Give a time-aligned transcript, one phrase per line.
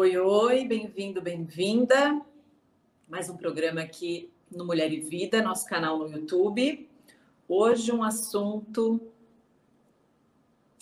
[0.00, 2.24] Oi, oi, bem-vindo, bem-vinda.
[3.08, 6.88] Mais um programa aqui no Mulher e Vida, nosso canal no YouTube.
[7.48, 9.00] Hoje um assunto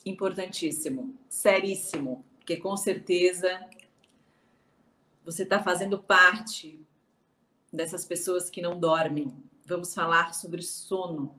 [0.05, 3.49] importantíssimo, seríssimo, porque com certeza
[5.25, 6.79] você está fazendo parte
[7.73, 9.33] dessas pessoas que não dormem.
[9.65, 11.35] Vamos falar sobre sono.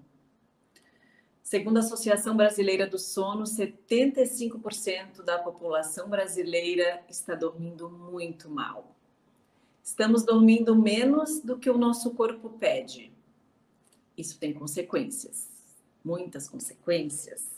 [1.50, 8.94] Segundo a Associação Brasileira do Sono, 75% da população brasileira está dormindo muito mal.
[9.82, 13.14] Estamos dormindo menos do que o nosso corpo pede.
[14.18, 15.50] Isso tem consequências,
[16.04, 17.50] muitas consequências.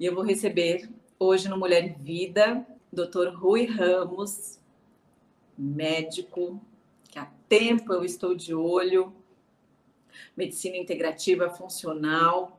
[0.00, 3.28] E eu vou receber hoje no Mulher e Vida, Dr.
[3.36, 4.58] Rui Ramos,
[5.56, 6.60] médico,
[7.08, 9.14] que há tempo eu estou de olho,
[10.36, 12.55] medicina integrativa funcional,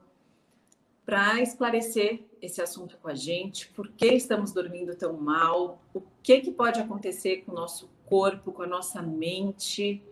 [1.07, 6.41] para esclarecer esse assunto com a gente, por que estamos dormindo tão mal, o que,
[6.41, 10.03] que pode acontecer com o nosso corpo, com a nossa mente,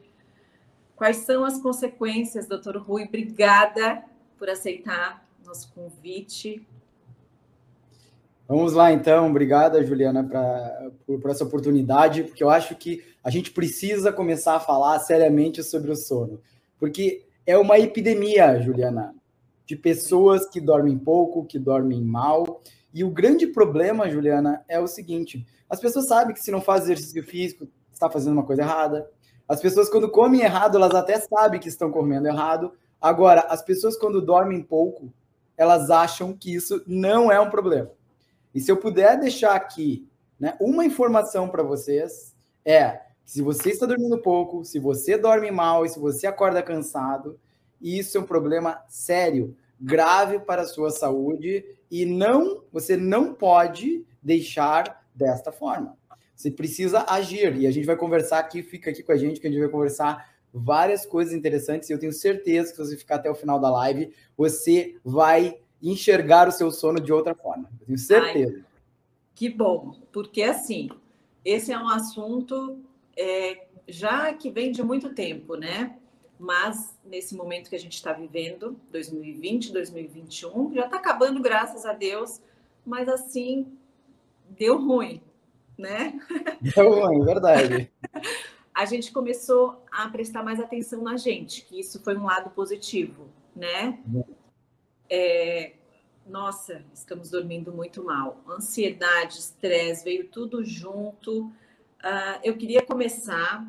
[0.95, 4.06] quais são as consequências, doutor Rui, obrigada
[4.39, 6.66] por aceitar nosso convite.
[8.47, 9.30] Vamos lá, então.
[9.30, 14.56] Obrigada, Juliana, pra, por, por, essa oportunidade, porque eu acho que a gente precisa começar
[14.56, 16.39] a falar seriamente sobre o sono.
[16.80, 19.14] Porque é uma epidemia, Juliana,
[19.66, 22.61] de pessoas que dormem pouco, que dormem mal.
[22.94, 26.83] E o grande problema, Juliana, é o seguinte: as pessoas sabem que se não faz
[26.83, 29.09] exercício físico, está fazendo uma coisa errada.
[29.47, 32.73] As pessoas, quando comem errado, elas até sabem que estão comendo errado.
[32.99, 35.13] Agora, as pessoas, quando dormem pouco,
[35.57, 37.91] elas acham que isso não é um problema.
[38.53, 40.07] E se eu puder deixar aqui
[40.39, 45.85] né, uma informação para vocês, é se você está dormindo pouco, se você dorme mal
[45.85, 47.39] e se você acorda cansado,
[47.86, 54.05] isso é um problema sério, grave para a sua saúde e não você não pode
[54.22, 55.97] deixar desta forma.
[56.36, 59.47] Você precisa agir e a gente vai conversar aqui, fica aqui com a gente que
[59.47, 63.16] a gente vai conversar várias coisas interessantes e eu tenho certeza que se você ficar
[63.16, 67.69] até o final da live, você vai enxergar o seu sono de outra forma.
[67.79, 68.56] Eu tenho certeza.
[68.57, 68.63] Ai,
[69.34, 70.90] que bom, porque assim,
[71.44, 72.79] esse é um assunto
[73.17, 75.97] é, já que vem de muito tempo, né?
[76.38, 81.94] Mas nesse momento que a gente está vivendo, 2020, 2021, já está acabando, graças a
[81.94, 82.41] Deus,
[82.85, 83.78] mas assim,
[84.50, 85.22] deu ruim,
[85.78, 86.19] né?
[86.75, 87.91] Deu ruim, verdade.
[88.73, 93.28] a gente começou a prestar mais atenção na gente, que isso foi um lado positivo,
[93.56, 94.00] né?
[95.09, 95.73] É,
[96.25, 98.41] nossa, estamos dormindo muito mal.
[98.47, 101.46] Ansiedade, estresse, veio tudo junto.
[101.46, 103.66] Uh, eu queria começar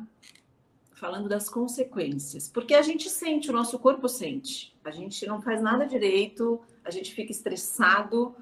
[0.97, 4.75] falando das consequências, porque a gente sente, o nosso corpo sente.
[4.83, 8.35] A gente não faz nada direito, a gente fica estressado,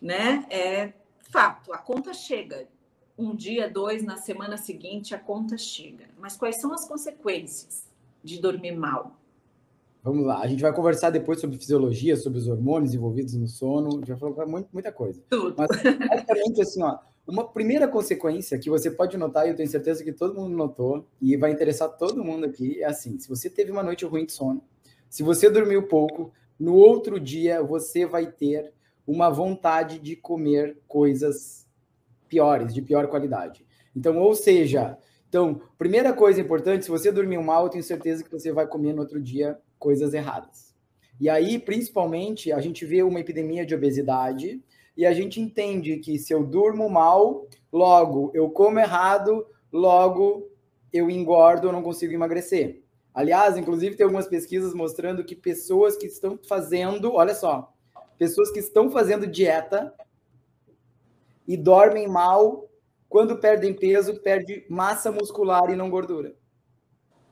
[0.00, 0.46] né?
[0.48, 0.94] É
[1.30, 2.66] fato, a conta chega.
[3.18, 6.06] Um dia, dois, na semana seguinte, a conta chega.
[6.18, 7.86] Mas quais são as consequências
[8.24, 9.14] de dormir mal?
[10.02, 14.00] Vamos lá, a gente vai conversar depois sobre fisiologia, sobre os hormônios envolvidos no sono,
[14.16, 15.22] falar muita, muita coisa.
[15.28, 15.56] Tudo.
[15.58, 15.68] Mas,
[16.08, 20.12] basicamente, assim, ó, uma primeira consequência que você pode notar, e eu tenho certeza que
[20.12, 23.82] todo mundo notou, e vai interessar todo mundo aqui, é assim: se você teve uma
[23.82, 24.62] noite ruim de sono,
[25.08, 28.72] se você dormiu pouco, no outro dia você vai ter
[29.06, 31.66] uma vontade de comer coisas
[32.28, 33.64] piores, de pior qualidade.
[33.94, 34.98] Então, ou seja,
[35.28, 38.92] então, primeira coisa importante, se você dormiu mal, eu tenho certeza que você vai comer
[38.92, 40.74] no outro dia coisas erradas.
[41.20, 44.62] E aí, principalmente, a gente vê uma epidemia de obesidade
[44.96, 50.48] e a gente entende que se eu durmo mal, logo eu como errado, logo
[50.92, 52.82] eu engordo, eu não consigo emagrecer.
[53.12, 57.72] Aliás, inclusive tem algumas pesquisas mostrando que pessoas que estão fazendo, olha só,
[58.18, 59.92] pessoas que estão fazendo dieta
[61.46, 62.68] e dormem mal,
[63.08, 66.34] quando perdem peso, perde massa muscular e não gordura.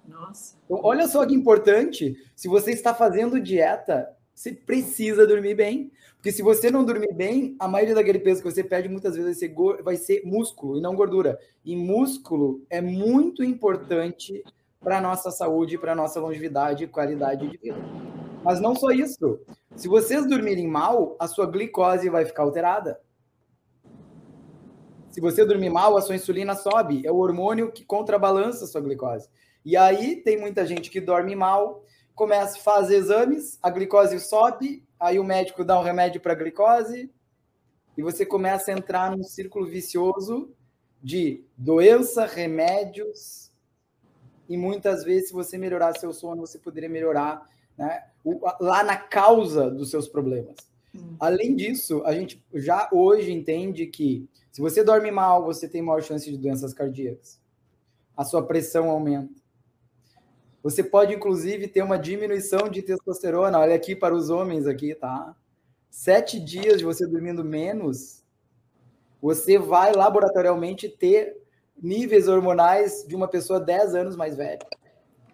[0.07, 0.57] Nossa.
[0.65, 2.15] Então, olha só que importante.
[2.37, 5.91] Se você está fazendo dieta, você precisa dormir bem.
[6.25, 9.39] Porque se você não dormir bem, a maioria daquele peso que você perde muitas vezes
[9.39, 11.39] vai ser, vai ser músculo e não gordura.
[11.63, 14.43] E músculo é muito importante
[14.81, 17.77] para a nossa saúde, para a nossa longevidade e qualidade de vida.
[18.43, 19.39] Mas não só isso.
[19.77, 22.99] Se vocês dormirem mal, a sua glicose vai ficar alterada.
[25.11, 27.07] Se você dormir mal, a sua insulina sobe.
[27.07, 29.29] É o hormônio que contrabalança a sua glicose.
[29.63, 31.85] E aí tem muita gente que dorme mal,
[32.15, 36.37] começa a fazer exames, a glicose sobe, aí o médico dá um remédio para a
[36.37, 37.11] glicose,
[37.97, 40.53] e você começa a entrar num círculo vicioso
[41.03, 43.53] de doença, remédios,
[44.49, 48.05] e muitas vezes, se você melhorar seu sono, você poderia melhorar né,
[48.61, 50.57] lá na causa dos seus problemas.
[50.95, 51.17] Hum.
[51.19, 56.01] Além disso, a gente já hoje entende que Se você dorme mal, você tem maior
[56.01, 57.41] chance de doenças cardíacas.
[58.17, 59.35] A sua pressão aumenta.
[60.65, 63.59] Você pode, inclusive, ter uma diminuição de testosterona.
[63.59, 65.37] Olha aqui para os homens aqui, tá?
[65.91, 68.25] Sete dias de você dormindo menos,
[69.21, 71.37] você vai laboratorialmente ter
[71.77, 74.67] níveis hormonais de uma pessoa 10 anos mais velha.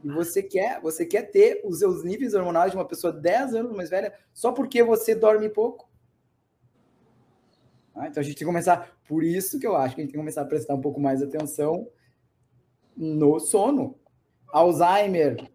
[0.03, 3.73] E você quer, você quer ter os seus níveis hormonais de uma pessoa 10 anos
[3.73, 5.89] mais velha só porque você dorme pouco.
[7.95, 8.97] Ah, então a gente tem que começar.
[9.07, 11.01] Por isso que eu acho que a gente tem que começar a prestar um pouco
[11.01, 11.87] mais atenção
[12.97, 14.00] no sono.
[14.53, 15.49] Alzheimer.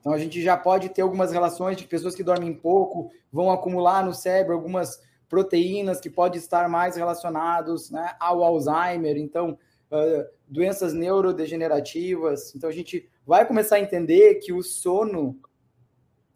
[0.00, 4.04] Então a gente já pode ter algumas relações de pessoas que dormem pouco, vão acumular
[4.04, 9.16] no cérebro algumas proteínas que podem estar mais relacionados né, ao Alzheimer.
[9.16, 9.58] Então,
[9.90, 12.54] uh, doenças neurodegenerativas.
[12.54, 15.38] Então a gente vai começar a entender que o sono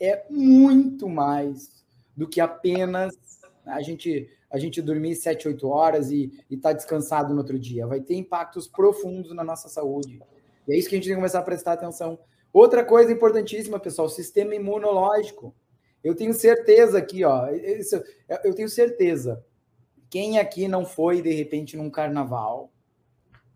[0.01, 1.85] é muito mais
[2.17, 3.15] do que apenas
[3.67, 7.87] a gente a gente dormir 7, 8 horas e estar tá descansado no outro dia.
[7.87, 10.23] Vai ter impactos profundos na nossa saúde.
[10.69, 12.19] É isso que a gente tem que começar a prestar atenção.
[12.53, 15.55] Outra coisa importantíssima, pessoal, sistema imunológico.
[16.03, 18.03] Eu tenho certeza aqui, ó, isso,
[18.45, 19.45] eu tenho certeza.
[20.09, 22.73] Quem aqui não foi, de repente, num carnaval,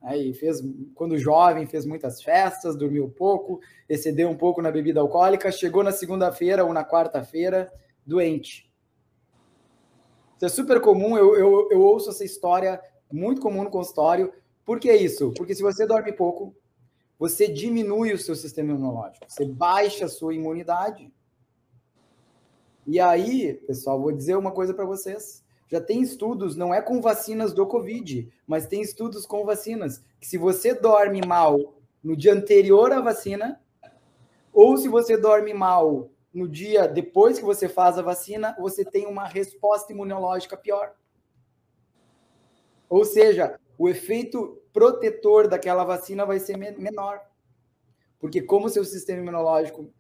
[0.03, 0.61] Aí fez,
[0.95, 5.93] quando jovem, fez muitas festas, dormiu pouco, excedeu um pouco na bebida alcoólica, chegou na
[5.93, 7.73] segunda-feira ou na quarta-feira
[8.05, 8.69] doente.
[10.37, 12.83] Isso é super comum, eu, eu, eu ouço essa história
[13.13, 14.33] muito comum no consultório.
[14.65, 15.33] Por que isso?
[15.37, 16.53] Porque se você dorme pouco,
[17.23, 21.09] você diminui o seu sistema imunológico, você baixa a sua imunidade.
[22.85, 27.01] E aí, pessoal, vou dizer uma coisa para vocês já tem estudos, não é com
[27.01, 32.35] vacinas do Covid, mas tem estudos com vacinas, que se você dorme mal no dia
[32.35, 33.63] anterior à vacina,
[34.53, 39.07] ou se você dorme mal no dia depois que você faz a vacina, você tem
[39.07, 40.93] uma resposta imunológica pior.
[42.91, 47.21] Ou seja, o efeito protetor daquela vacina vai ser menor.
[48.19, 49.93] Porque como seu sistema imunológico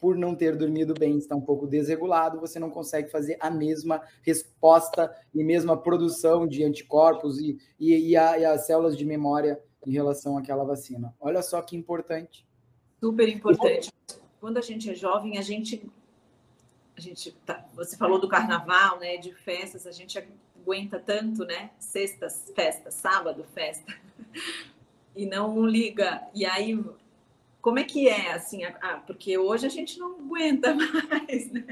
[0.00, 4.00] por não ter dormido bem, está um pouco desregulado, você não consegue fazer a mesma
[4.22, 9.60] resposta e mesma produção de anticorpos e, e, e, a, e as células de memória
[9.86, 11.14] em relação àquela vacina.
[11.20, 12.46] Olha só que importante.
[13.00, 13.92] Super importante.
[14.40, 15.88] Quando a gente é jovem, a gente.
[16.96, 19.16] A gente tá, você falou do carnaval, né?
[19.16, 20.18] De festas, a gente
[20.68, 21.70] aguenta tanto, né?
[21.78, 23.94] Sextas, festa, sábado, festa.
[25.16, 26.22] E não liga.
[26.32, 26.78] E aí
[27.60, 31.66] como é que é, assim, ah, porque hoje a gente não aguenta mais, né?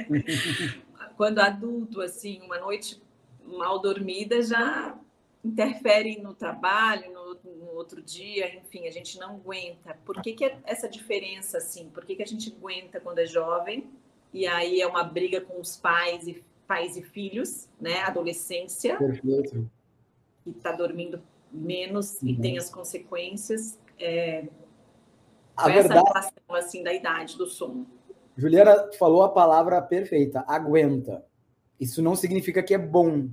[1.16, 3.00] Quando adulto, assim, uma noite
[3.44, 4.98] mal dormida já
[5.44, 9.96] interfere no trabalho, no, no, outro dia, enfim, a gente não aguenta.
[10.04, 11.88] Por que, que é essa diferença, assim?
[11.88, 13.88] Por que, que a gente aguenta quando é jovem
[14.34, 18.00] e aí é uma briga com os pais e pais e filhos, né?
[18.02, 18.96] Adolescência.
[18.96, 19.70] Perfeito.
[20.44, 21.22] E tá dormindo
[21.52, 22.28] menos uhum.
[22.28, 23.78] e tem as consequências.
[23.98, 24.48] É,
[25.56, 26.06] a essa verdade...
[26.06, 27.86] relação assim da idade do sono.
[28.36, 31.24] Juliana falou a palavra perfeita, aguenta.
[31.80, 33.28] Isso não significa que é bom.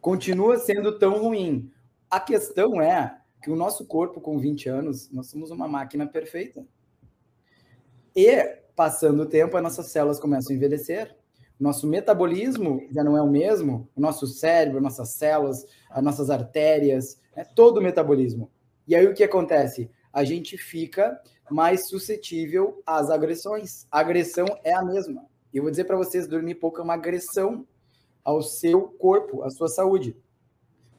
[0.00, 1.70] Continua sendo tão ruim.
[2.08, 6.64] A questão é que o nosso corpo com 20 anos, nós somos uma máquina perfeita.
[8.14, 8.44] E
[8.76, 11.16] passando o tempo, as nossas células começam a envelhecer.
[11.62, 17.20] Nosso metabolismo já não é o mesmo, o nosso cérebro, nossas células, as nossas artérias,
[17.36, 18.50] é todo o metabolismo.
[18.84, 19.88] E aí o que acontece?
[20.12, 23.86] A gente fica mais suscetível às agressões.
[23.92, 25.24] A agressão é a mesma.
[25.54, 27.64] Eu vou dizer para vocês, dormir pouco é uma agressão
[28.24, 30.16] ao seu corpo, à sua saúde.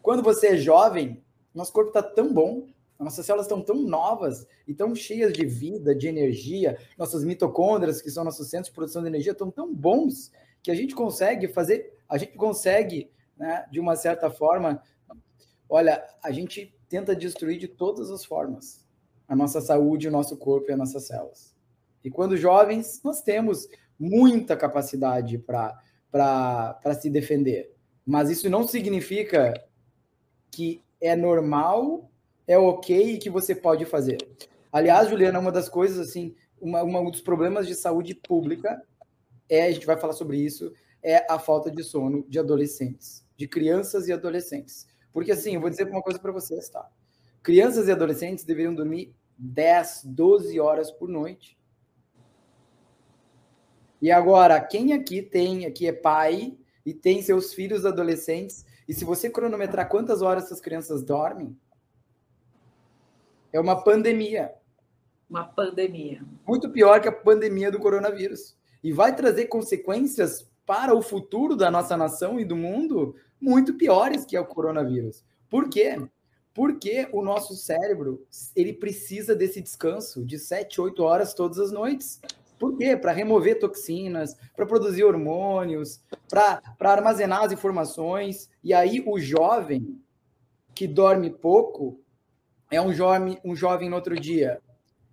[0.02, 1.22] Quando você é jovem,
[1.54, 5.94] nosso corpo está tão bom, nossas células estão tão novas e tão cheias de vida,
[5.94, 10.32] de energia, nossas mitocôndrias, que são nossos centros de produção de energia, estão tão bons
[10.64, 14.82] que a gente consegue fazer, a gente consegue, né, de uma certa forma,
[15.70, 18.84] olha, a gente tenta destruir de todas as formas
[19.28, 21.54] a nossa saúde, o nosso corpo e as nossas células.
[22.04, 23.68] E quando jovens, nós temos
[24.00, 27.74] muita capacidade para se defender.
[28.06, 29.54] Mas isso não significa
[30.52, 32.12] que é normal,
[32.46, 34.18] é ok e que você pode fazer.
[34.72, 38.82] Aliás, Juliana, uma das coisas, assim, uma, uma, um dos problemas de saúde pública
[39.50, 43.48] é, a gente vai falar sobre isso, é a falta de sono de adolescentes, de
[43.48, 44.88] crianças e adolescentes.
[45.12, 46.90] Porque, assim, eu vou dizer uma coisa para vocês, tá?
[47.42, 51.58] Crianças e adolescentes deveriam dormir 10, 12 horas por noite.
[54.02, 59.06] E agora, quem aqui tem, aqui é pai e tem seus filhos adolescentes, e se
[59.06, 61.58] você cronometrar quantas horas essas crianças dormem,
[63.52, 64.54] é uma pandemia.
[65.30, 66.22] Uma pandemia.
[66.46, 68.58] Muito pior que a pandemia do coronavírus.
[68.84, 74.26] E vai trazer consequências para o futuro da nossa nação e do mundo muito piores
[74.26, 75.24] que é o coronavírus.
[75.50, 76.02] Por quê?
[76.54, 78.26] Porque o nosso cérebro,
[78.56, 82.22] ele precisa desse descanso de 7, 8 horas todas as noites.
[82.60, 82.96] Por quê?
[82.96, 86.00] Para remover toxinas, para produzir hormônios,
[86.30, 88.50] para armazenar as informações.
[88.64, 90.00] E aí o jovem
[90.74, 92.00] que dorme pouco
[92.72, 94.62] é um jovem, um jovem no outro dia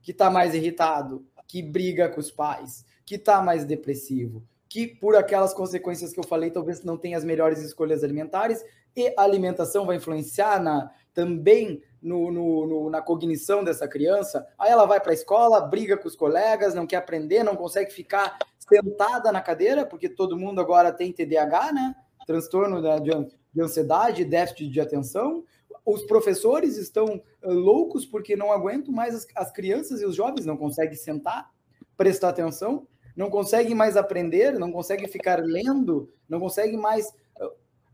[0.03, 5.17] que está mais irritado, que briga com os pais, que está mais depressivo, que por
[5.17, 8.65] aquelas consequências que eu falei, talvez não tenha as melhores escolhas alimentares,
[8.95, 14.47] e a alimentação vai influenciar na, também no, no, no, na cognição dessa criança.
[14.57, 17.93] Aí ela vai para a escola, briga com os colegas, não quer aprender, não consegue
[17.93, 21.97] ficar sentada na cadeira, porque todo mundo agora tem TDAH, né?
[22.25, 23.11] Transtorno de,
[23.53, 25.43] de ansiedade, déficit de atenção.
[25.85, 30.57] Os professores estão loucos porque não aguentam mais as, as crianças e os jovens, não
[30.57, 31.51] conseguem sentar,
[31.97, 32.87] prestar atenção,
[33.21, 37.07] não conseguem mais aprender, não conseguem ficar lendo, não conseguem mais
[37.39, 37.49] uh,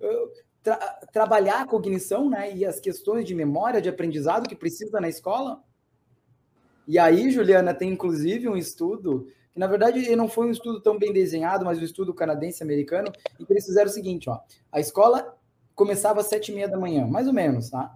[0.07, 0.31] uh,
[0.63, 0.77] tra
[1.13, 5.61] trabalhar a cognição né, e as questões de memória, de aprendizado que precisa na escola.
[6.87, 10.97] E aí, Juliana, tem inclusive um estudo, que na verdade não foi um estudo tão
[10.97, 14.39] bem desenhado, mas um estudo canadense-americano, em que eles fizeram o seguinte: ó,
[14.71, 15.37] a escola
[15.75, 17.93] começava às sete e meia da manhã, mais ou menos, tá?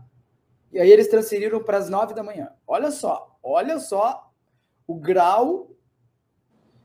[0.72, 2.50] E aí eles transferiram para as nove da manhã.
[2.66, 4.32] Olha só, olha só
[4.84, 5.69] o grau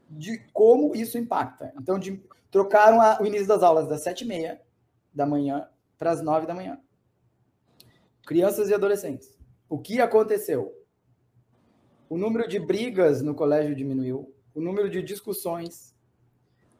[0.09, 1.73] de como isso impacta.
[1.79, 2.21] Então, de,
[2.51, 4.61] trocaram a, o início das aulas das sete e meia
[5.13, 6.79] da manhã para as nove da manhã.
[8.25, 9.37] Crianças e adolescentes.
[9.69, 10.73] O que aconteceu?
[12.09, 15.95] O número de brigas no colégio diminuiu, o número de discussões,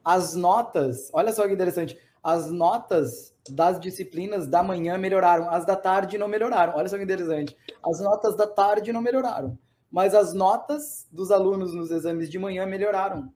[0.04, 5.76] as notas, olha só que interessante, as notas das disciplinas da manhã melhoraram, as da
[5.76, 6.74] tarde não melhoraram.
[6.76, 7.56] Olha só que interessante.
[7.84, 9.58] As notas da tarde não melhoraram,
[9.90, 13.32] mas as notas dos alunos nos exames de manhã melhoraram.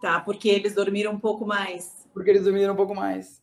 [0.00, 2.06] Tá, porque eles dormiram um pouco mais.
[2.12, 3.40] Porque eles dormiram um pouco mais.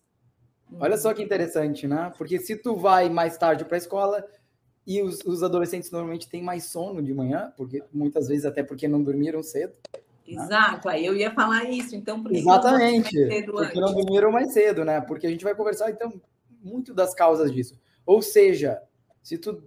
[0.79, 2.11] Olha só que interessante, né?
[2.17, 4.27] Porque se tu vai mais tarde para a escola
[4.85, 8.87] e os, os, adolescentes normalmente têm mais sono de manhã, porque muitas vezes até porque
[8.87, 9.73] não dormiram cedo.
[10.27, 10.43] Né?
[10.43, 10.95] Exato, né?
[10.95, 13.15] aí eu ia falar isso, então por Exatamente,
[13.45, 14.99] porque não dormiram mais cedo, né?
[14.99, 16.21] Porque a gente vai conversar então
[16.61, 17.79] muito das causas disso.
[18.05, 18.81] Ou seja,
[19.21, 19.63] se tu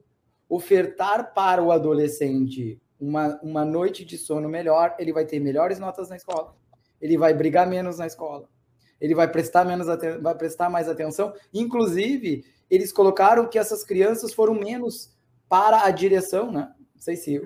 [0.51, 6.11] ofertar para o adolescente uma, uma noite de sono melhor, ele vai ter melhores notas
[6.11, 6.55] na escola.
[7.01, 8.47] Ele vai brigar menos na escola
[9.01, 9.87] ele vai prestar menos
[10.21, 11.33] vai prestar mais atenção.
[11.55, 15.17] Inclusive, eles colocaram que essas crianças foram menos
[15.49, 16.71] para a direção, né?
[17.01, 17.41] Não sei se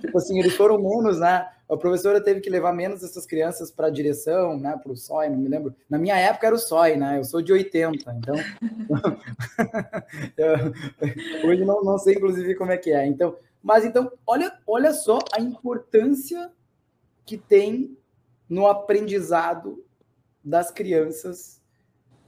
[0.00, 1.50] tipo assim, eles foram menos, né?
[1.68, 4.78] A professora teve que levar menos essas crianças para a direção, né?
[4.80, 5.74] Para o SOI, não me lembro.
[5.88, 7.18] Na minha época era o SOI, né?
[7.18, 8.36] Eu sou de 80, então.
[11.44, 13.04] hoje não, não sei, inclusive, como é que é.
[13.08, 16.52] Então, mas então, olha, olha só a importância
[17.26, 17.98] que tem
[18.48, 19.84] no aprendizado
[20.44, 21.59] das crianças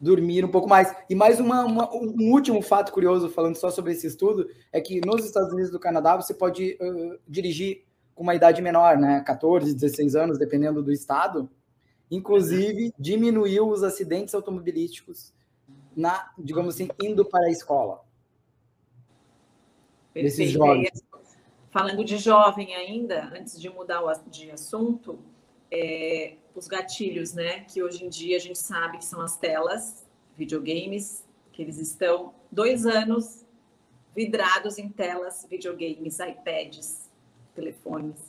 [0.02, 0.92] dormir um pouco mais.
[1.08, 5.00] E mais uma, uma, um último fato curioso, falando só sobre esse estudo, é que
[5.06, 9.22] nos Estados Unidos do Canadá você pode uh, dirigir com uma idade menor, né?
[9.24, 11.48] 14, 16 anos, dependendo do estado.
[12.10, 15.32] Inclusive, diminuiu os acidentes automobilísticos
[15.96, 18.02] na, digamos assim, indo para a escola.
[20.12, 20.50] Perfeito.
[20.50, 21.02] jovens.
[21.70, 25.18] Falando de jovem ainda, antes de mudar de assunto,
[25.72, 27.60] é, os gatilhos, né?
[27.60, 32.34] Que hoje em dia a gente sabe que são as telas, videogames, que eles estão
[32.50, 33.46] dois anos
[34.14, 37.10] vidrados em telas, videogames, iPads,
[37.54, 38.20] telefones.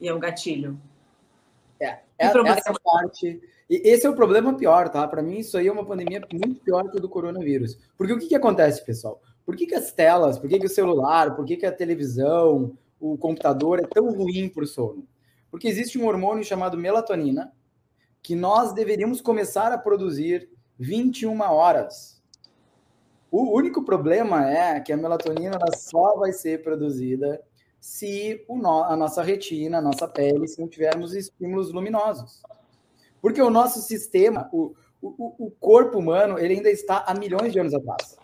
[0.00, 0.80] E é um gatilho.
[1.78, 3.40] É, é essa parte.
[3.68, 5.06] E esse é o problema pior, tá?
[5.06, 7.78] Para mim, isso aí é uma pandemia muito pior que o do coronavírus.
[7.96, 9.20] Porque o que, que acontece, pessoal?
[9.44, 12.72] Por que, que as telas, por que, que o celular, por que, que a televisão,
[12.98, 15.06] o computador é tão ruim para o sono?
[15.50, 17.52] Porque existe um hormônio chamado melatonina
[18.22, 22.22] que nós deveríamos começar a produzir 21 horas.
[23.30, 27.40] O único problema é que a melatonina só vai ser produzida
[27.80, 32.42] se no, a nossa retina, a nossa pele, se não tivermos estímulos luminosos.
[33.22, 37.58] Porque o nosso sistema, o, o, o corpo humano, ele ainda está há milhões de
[37.58, 38.16] anos atrás.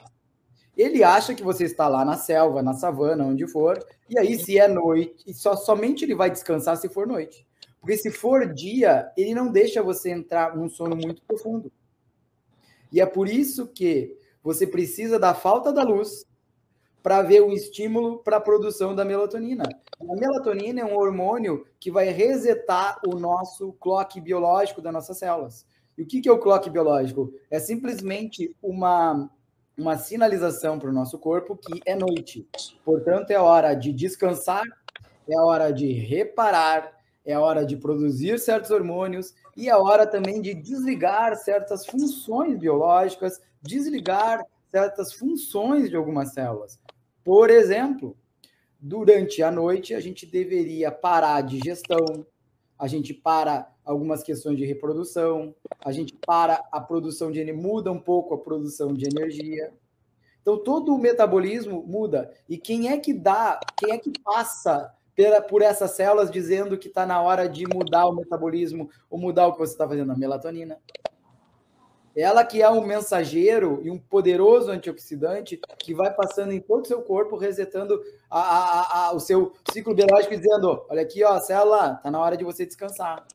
[0.76, 3.78] Ele acha que você está lá na selva, na savana, onde for,
[4.08, 7.46] e aí se é noite, só, somente ele vai descansar se for noite.
[7.80, 11.70] Porque se for dia, ele não deixa você entrar num sono muito profundo.
[12.92, 16.24] E é por isso que você precisa da falta da luz
[17.02, 19.64] para ver um estímulo para a produção da melatonina.
[20.00, 25.64] A melatonina é um hormônio que vai resetar o nosso clock biológico das nossas células.
[25.96, 27.32] E o que, é o clock biológico?
[27.50, 29.30] É simplesmente uma
[29.76, 32.48] uma sinalização para o nosso corpo que é noite.
[32.84, 34.64] Portanto, é hora de descansar,
[35.28, 40.54] é hora de reparar, é hora de produzir certos hormônios e é hora também de
[40.54, 46.78] desligar certas funções biológicas, desligar certas funções de algumas células.
[47.24, 48.16] Por exemplo,
[48.78, 52.24] durante a noite a gente deveria parar a digestão,
[52.78, 55.54] a gente para algumas questões de reprodução,
[55.84, 59.72] a gente para a produção de muda um pouco a produção de energia.
[60.42, 62.32] Então todo o metabolismo muda.
[62.48, 66.88] E quem é que dá, quem é que passa pela, por essas células dizendo que
[66.88, 70.12] está na hora de mudar o metabolismo ou mudar o que você está fazendo?
[70.12, 70.78] A melatonina.
[72.16, 76.88] Ela que é um mensageiro e um poderoso antioxidante que vai passando em todo o
[76.88, 81.96] seu corpo, resetando a, a, a, o seu ciclo biológico dizendo: olha aqui, ó, célula,
[81.96, 83.26] está na hora de você descansar.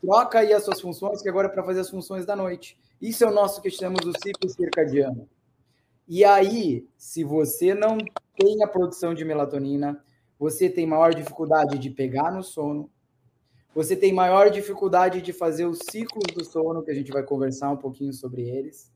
[0.00, 2.78] Troca aí as suas funções, que agora é para fazer as funções da noite.
[3.00, 5.28] Isso é o nosso que chamamos o ciclo circadiano.
[6.08, 7.98] E aí, se você não
[8.36, 10.02] tem a produção de melatonina,
[10.38, 12.90] você tem maior dificuldade de pegar no sono,
[13.74, 17.70] você tem maior dificuldade de fazer os ciclos do sono, que a gente vai conversar
[17.70, 18.90] um pouquinho sobre eles,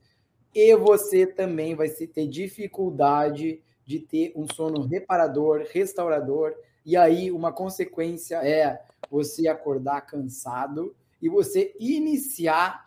[0.55, 6.55] e você também vai ter dificuldade de ter um sono reparador, restaurador,
[6.85, 12.85] e aí uma consequência é você acordar cansado e você iniciar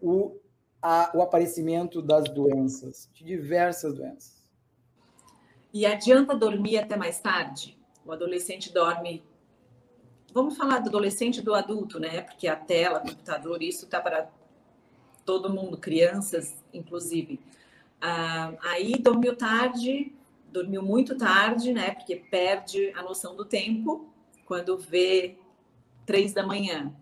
[0.00, 0.36] o,
[0.80, 4.38] a, o aparecimento das doenças, de diversas doenças.
[5.72, 7.78] E adianta dormir até mais tarde?
[8.04, 9.22] O adolescente dorme.
[10.38, 12.20] Vamos falar do adolescente e do adulto, né?
[12.20, 14.30] Porque a tela, computador, isso está para
[15.24, 17.40] todo mundo, crianças, inclusive.
[18.00, 20.12] Ah, aí dormiu tarde,
[20.52, 21.90] dormiu muito tarde, né?
[21.90, 24.08] Porque perde a noção do tempo
[24.46, 25.36] quando vê
[26.06, 26.94] três da manhã.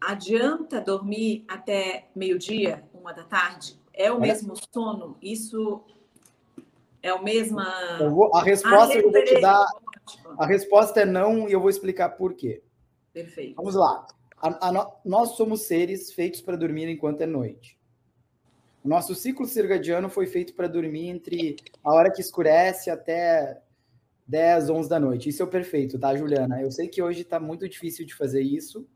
[0.00, 3.78] Adianta dormir até meio-dia, uma da tarde?
[3.94, 5.16] É o mesmo sono?
[5.22, 5.80] Isso
[7.00, 7.60] é o mesmo.
[7.60, 9.64] a resposta ah, eu vou te dar.
[10.38, 12.62] A resposta é não e eu vou explicar por quê.
[13.12, 13.56] Perfeito.
[13.56, 14.06] Vamos lá.
[14.40, 17.78] A, a, nós somos seres feitos para dormir enquanto é noite.
[18.84, 23.60] O nosso ciclo circadiano foi feito para dormir entre a hora que escurece até
[24.26, 25.28] 10, 11 da noite.
[25.28, 26.60] Isso é o perfeito, tá, Juliana?
[26.60, 28.86] Eu sei que hoje está muito difícil de fazer isso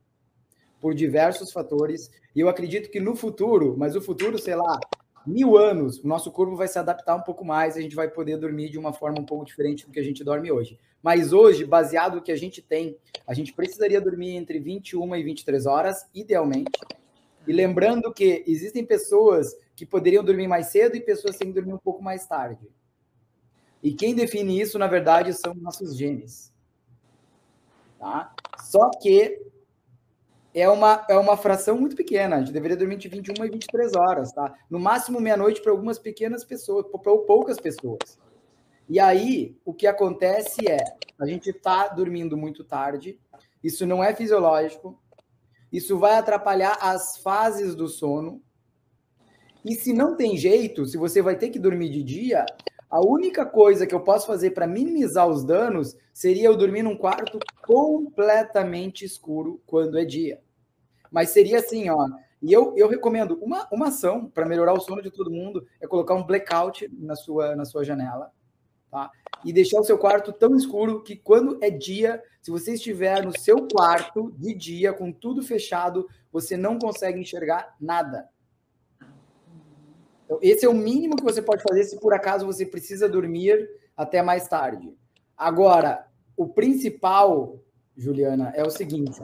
[0.81, 2.11] por diversos fatores.
[2.35, 4.79] E eu acredito que no futuro, mas o futuro, sei lá,
[5.27, 8.37] mil anos, o nosso corpo vai se adaptar um pouco mais, a gente vai poder
[8.37, 10.79] dormir de uma forma um pouco diferente do que a gente dorme hoje.
[11.03, 15.23] Mas hoje, baseado no que a gente tem, a gente precisaria dormir entre 21 e
[15.23, 16.71] 23 horas, idealmente.
[17.47, 21.55] E lembrando que existem pessoas que poderiam dormir mais cedo e pessoas que têm que
[21.55, 22.69] dormir um pouco mais tarde.
[23.83, 26.53] E quem define isso, na verdade, são nossos genes.
[27.99, 28.33] Tá?
[28.59, 29.41] Só que
[30.55, 32.37] é uma, é uma fração muito pequena.
[32.37, 34.55] A gente deveria dormir de 21 a 23 horas, tá?
[34.69, 38.19] No máximo meia-noite para algumas pequenas pessoas, para poucas pessoas.
[38.89, 40.79] E aí, o que acontece é,
[41.19, 43.19] a gente está dormindo muito tarde,
[43.63, 45.01] isso não é fisiológico,
[45.73, 48.43] isso vai atrapalhar as fases do sono.
[49.65, 52.45] E se não tem jeito, se você vai ter que dormir de dia,
[52.93, 56.95] a única coisa que eu posso fazer para minimizar os danos seria eu dormir num
[56.95, 60.43] quarto completamente escuro quando é dia.
[61.11, 62.07] Mas seria assim, ó.
[62.43, 65.87] E eu, eu recomendo uma, uma ação para melhorar o sono de todo mundo é
[65.87, 68.31] colocar um blackout na sua, na sua janela,
[68.91, 69.11] tá?
[69.43, 73.33] E deixar o seu quarto tão escuro que quando é dia, se você estiver no
[73.39, 78.29] seu quarto de dia com tudo fechado, você não consegue enxergar nada.
[80.33, 83.69] Então, esse é o mínimo que você pode fazer se por acaso você precisa dormir
[83.95, 84.97] até mais tarde.
[85.37, 87.61] Agora, o principal,
[87.95, 89.21] Juliana, é o seguinte: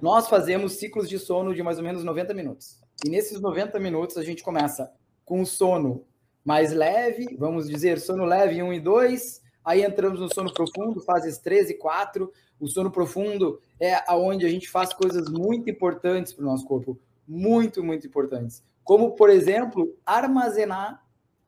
[0.00, 2.80] nós fazemos ciclos de sono de mais ou menos 90 minutos.
[3.04, 4.92] E nesses 90 minutos a gente começa
[5.24, 6.04] com o sono
[6.44, 11.38] mais leve, vamos dizer, sono leve 1 e 2, aí entramos no sono profundo, fases
[11.38, 12.32] 3 e 4.
[12.58, 16.98] O sono profundo é aonde a gente faz coisas muito importantes para o nosso corpo,
[17.28, 21.04] muito, muito importantes como, por exemplo, armazenar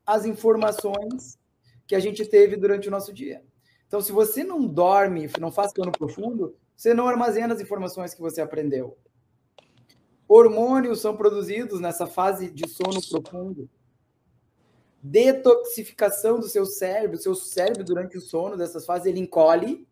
[0.06, 1.38] as informações
[1.86, 3.42] que a gente teve durante o nosso dia.
[3.86, 8.20] Então, se você não dorme, não faz sono profundo, você não armazena as informações que
[8.20, 8.96] você aprendeu.
[10.26, 13.68] Hormônios são produzidos nessa fase de sono profundo.
[15.02, 19.86] Detoxificação do seu cérebro, o seu cérebro durante o sono dessas fases ele encolhe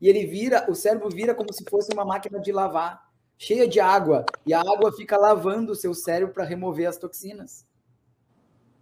[0.00, 3.07] e ele vira, o cérebro vira como se fosse uma máquina de lavar
[3.38, 7.64] cheia de água, e a água fica lavando o seu cérebro para remover as toxinas.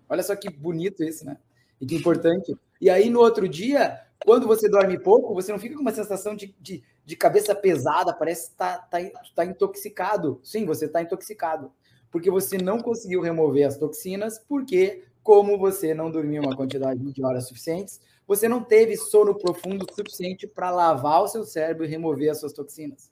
[0.08, 1.36] Olha só que bonito isso, né?
[1.80, 2.56] E que importante.
[2.80, 6.34] E aí, no outro dia, quando você dorme pouco, você não fica com uma sensação
[6.34, 8.98] de, de, de cabeça pesada, parece que tá, tá,
[9.34, 10.40] tá intoxicado.
[10.42, 11.70] Sim, você está intoxicado.
[12.10, 17.24] Porque você não conseguiu remover as toxinas, porque, como você não dormiu uma quantidade de
[17.24, 22.30] horas suficientes, você não teve sono profundo suficiente para lavar o seu cérebro e remover
[22.30, 23.10] as suas toxinas.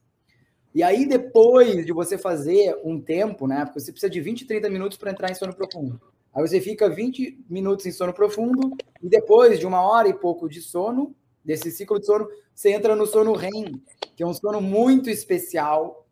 [0.75, 3.65] E aí, depois de você fazer um tempo, né?
[3.65, 6.01] Porque você precisa de 20, 30 minutos para entrar em sono profundo.
[6.35, 10.49] Aí você fica 20 minutos em sono profundo, e depois de uma hora e pouco
[10.49, 13.81] de sono, desse ciclo de sono, você entra no sono REM,
[14.17, 16.09] que é um sono muito especial,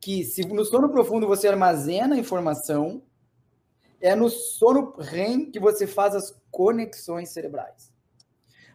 [0.00, 3.02] que se no sono profundo você armazena informação,
[4.00, 7.92] é no sono REM que você faz as conexões cerebrais.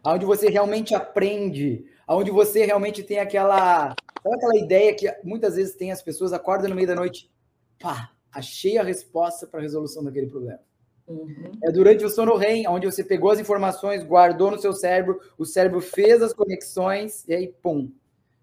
[0.04, 3.94] Onde você realmente aprende, onde você realmente tem aquela,
[4.30, 7.30] aquela ideia que muitas vezes tem as pessoas acordam no meio da noite,
[7.78, 10.60] pá, achei a resposta para a resolução daquele problema.
[11.06, 11.52] Uhum.
[11.62, 15.44] É durante o sono REM, onde você pegou as informações, guardou no seu cérebro, o
[15.44, 17.90] cérebro fez as conexões e aí, pum,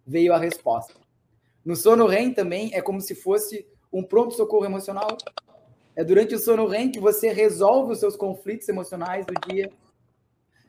[0.05, 0.93] veio a resposta.
[1.63, 5.17] No sono REM também é como se fosse um pronto-socorro emocional.
[5.95, 9.71] É durante o sono REM que você resolve os seus conflitos emocionais do dia.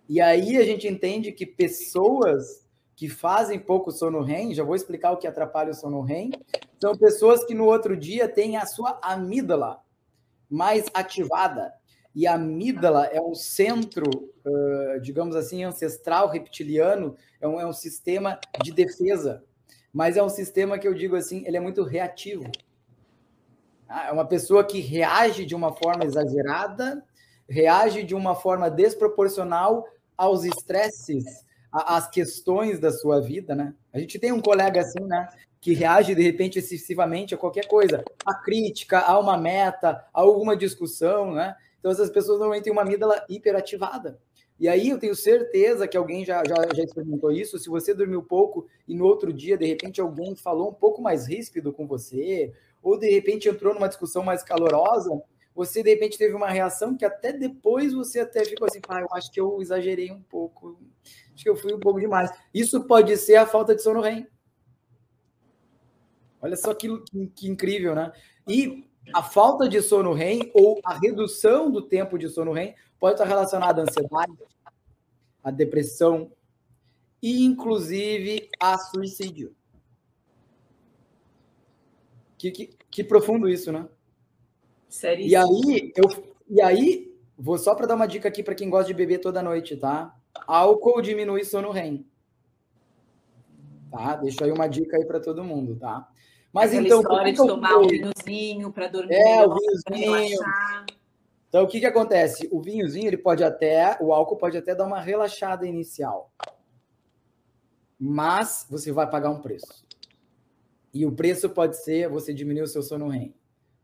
[0.08, 2.66] E aí a gente entende que pessoas
[3.00, 6.32] que fazem pouco sono REM, já vou explicar o que atrapalha o sono REM,
[6.78, 9.80] são pessoas que no outro dia têm a sua amígdala
[10.50, 11.72] mais ativada.
[12.14, 14.04] E a amígdala é um centro,
[14.44, 19.42] uh, digamos assim, ancestral reptiliano, é um, é um sistema de defesa,
[19.90, 22.52] mas é um sistema que eu digo assim, ele é muito reativo.
[23.88, 27.02] Ah, é uma pessoa que reage de uma forma exagerada,
[27.48, 29.86] reage de uma forma desproporcional
[30.18, 33.74] aos estresses, às questões da sua vida, né?
[33.92, 35.28] A gente tem um colega assim, né?
[35.60, 40.56] Que reage de repente excessivamente a qualquer coisa, a crítica, a uma meta, a alguma
[40.56, 41.54] discussão, né?
[41.78, 44.18] Então essas pessoas normalmente têm uma amígdala hiperativada.
[44.60, 47.58] E aí eu tenho certeza que alguém já, já, já experimentou isso.
[47.58, 51.26] Se você dormiu pouco e no outro dia, de repente, alguém falou um pouco mais
[51.26, 52.52] ríspido com você,
[52.82, 55.22] ou de repente entrou numa discussão mais calorosa,
[55.54, 59.08] você de repente teve uma reação que até depois você até ficou assim, pai, eu
[59.12, 60.78] acho que eu exagerei um pouco,
[61.40, 62.30] acho que eu fui um pouco demais.
[62.52, 64.26] Isso pode ser a falta de sono REM.
[66.42, 66.88] Olha só que,
[67.34, 68.12] que incrível, né?
[68.46, 73.14] E a falta de sono REM ou a redução do tempo de sono REM pode
[73.14, 74.38] estar relacionada à ansiedade,
[75.42, 76.30] à depressão
[77.22, 79.54] e inclusive a suicídio.
[82.36, 83.86] Que, que, que profundo isso, né?
[84.88, 85.26] Sério?
[85.26, 88.86] E aí, eu, e aí, vou só para dar uma dica aqui para quem gosta
[88.86, 90.19] de beber toda noite, tá?
[90.46, 92.06] Álcool diminui sono REM.
[93.90, 94.16] Tá?
[94.16, 96.08] Deixa aí uma dica aí para todo mundo, tá?
[96.52, 100.40] Mas Aquela então, história de tomar um vinhozinho para dormir, é, o vinhozinho.
[101.48, 102.48] Então, o que que acontece?
[102.52, 106.32] O vinhozinho, ele pode até, o álcool pode até dar uma relaxada inicial.
[107.98, 109.84] Mas você vai pagar um preço.
[110.92, 113.34] E o preço pode ser você diminuir o seu sono REM.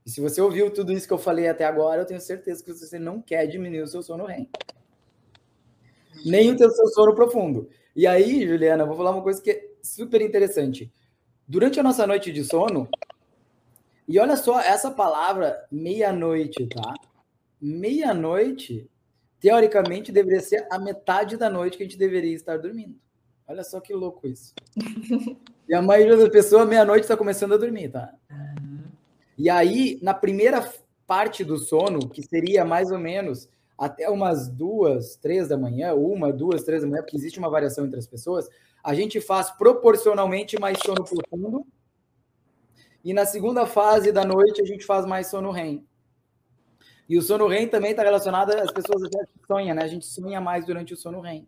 [0.05, 2.73] E se você ouviu tudo isso que eu falei até agora, eu tenho certeza que
[2.73, 4.49] você não quer diminuir o seu sono REM.
[6.25, 7.69] Nem o seu sono profundo.
[7.95, 10.93] E aí, Juliana, eu vou falar uma coisa que é super interessante.
[11.47, 12.89] Durante a nossa noite de sono,
[14.09, 16.95] e olha só essa palavra meia-noite, tá?
[17.61, 18.89] Meia-noite,
[19.41, 22.97] teoricamente, deveria ser a metade da noite que a gente deveria estar dormindo.
[23.49, 24.55] Olha só que louco isso.
[25.69, 28.15] E a maioria das pessoas, meia-noite, está começando a dormir, tá?
[29.37, 30.73] E aí, na primeira
[31.09, 36.33] parte do sono, que seria mais ou menos até umas duas, três da manhã, uma,
[36.33, 38.49] duas, três da manhã, porque existe uma variação entre as pessoas,
[38.83, 41.67] a gente faz proporcionalmente mais sono profundo.
[43.05, 45.87] E na segunda fase da noite, a gente faz mais sono REM.
[47.09, 49.83] E o sono REM também está relacionado às pessoas até sonham, né?
[49.83, 51.47] A gente sonha mais durante o sono REM.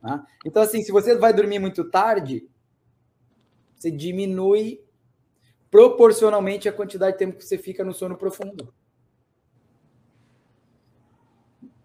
[0.00, 0.26] Tá?
[0.44, 2.48] Então, assim, se você vai dormir muito tarde,
[3.74, 4.84] você diminui
[5.70, 8.74] proporcionalmente a quantidade de tempo que você fica no sono profundo.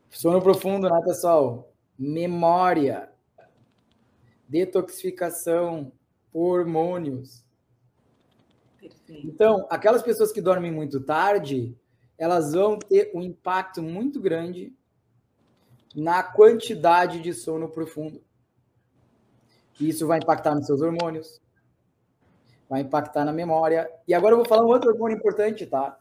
[0.10, 1.72] Sono profundo, né, pessoal?
[1.98, 3.12] Memória,
[4.48, 5.92] detoxificação,
[6.34, 7.44] hormônios.
[8.80, 9.28] Perfeito.
[9.28, 11.76] Então, aquelas pessoas que dormem muito tarde,
[12.18, 14.74] elas vão ter um impacto muito grande
[15.96, 18.22] na quantidade de sono profundo.
[19.80, 21.40] Isso vai impactar nos seus hormônios,
[22.70, 23.90] vai impactar na memória.
[24.08, 25.98] E agora eu vou falar um outro hormônio importante, tá?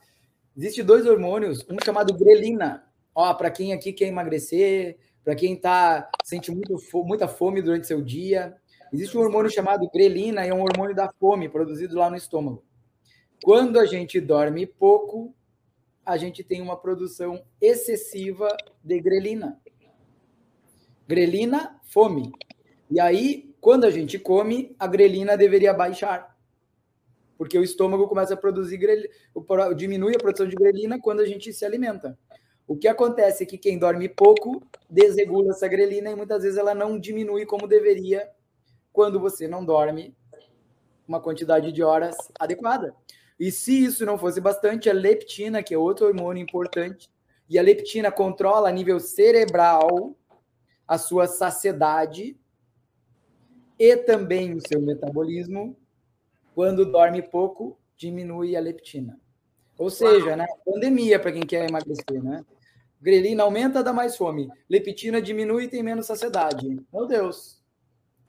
[0.57, 2.86] Existem dois hormônios, um chamado grelina.
[3.17, 8.03] Ó, para quem aqui quer emagrecer, para quem tá sente muito, muita fome durante seu
[8.03, 8.55] dia,
[8.93, 12.63] existe um hormônio chamado grelina, é um hormônio da fome, produzido lá no estômago.
[13.43, 15.35] Quando a gente dorme pouco,
[16.05, 19.59] a gente tem uma produção excessiva de grelina.
[21.09, 22.33] Grelina, fome.
[22.91, 26.37] E aí, quando a gente come, a grelina deveria baixar
[27.39, 29.09] porque o estômago começa a produzir grelina,
[29.77, 32.19] diminui a produção de grelina quando a gente se alimenta.
[32.67, 36.75] O que acontece é que quem dorme pouco desregula essa grelina e muitas vezes ela
[36.75, 38.29] não diminui como deveria
[38.93, 40.17] quando você não dorme
[41.07, 42.95] uma quantidade de horas adequada.
[43.39, 47.11] E se isso não fosse bastante, a leptina, que é outro hormônio importante,
[47.49, 50.17] e a leptina controla a nível cerebral
[50.89, 52.37] a sua saciedade
[53.79, 55.77] e também o seu metabolismo.
[56.55, 59.21] Quando dorme pouco, diminui a leptina.
[59.79, 62.45] Ou seja, né, pandemia para quem quer emagrecer, né?
[63.01, 64.51] Grelina aumenta, dá mais fome.
[64.69, 66.81] Leptina diminui e tem menos saciedade.
[66.93, 67.63] Meu Deus.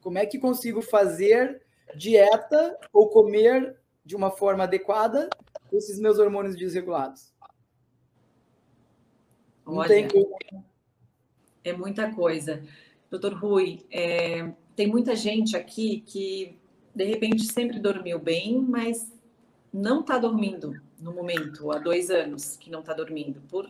[0.02, 1.62] Como é que consigo fazer
[1.96, 5.30] dieta ou comer de uma forma adequada
[5.70, 7.34] com esses meus hormônios desregulados?
[9.66, 10.38] Não Olha, tem como.
[11.64, 12.64] É muita coisa.
[13.10, 16.58] Doutor Rui, é, tem muita gente aqui que
[16.94, 19.14] de repente sempre dormiu bem, mas
[19.74, 23.70] não está dormindo no momento, há dois anos que não está dormindo, por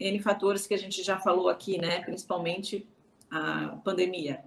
[0.00, 2.00] N fatores que a gente já falou aqui, né?
[2.00, 2.88] Principalmente
[3.30, 4.42] a pandemia.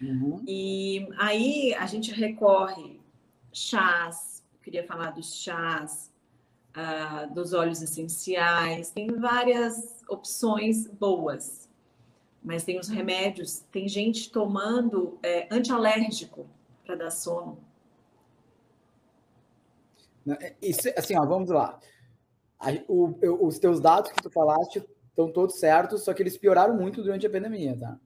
[0.00, 0.42] Uhum.
[0.46, 3.00] E aí a gente recorre
[3.52, 6.12] chás, queria falar dos chás,
[6.76, 11.68] uh, dos óleos essenciais, tem várias opções boas,
[12.42, 16.46] mas tem os remédios, tem gente tomando é, antialérgico
[16.84, 17.58] para dar sono.
[20.60, 21.78] Isso, assim, ó, vamos lá.
[22.88, 24.82] O, os teus dados que tu falaste
[25.14, 27.96] estão todos certos, só que eles pioraram muito durante a pandemia, tá?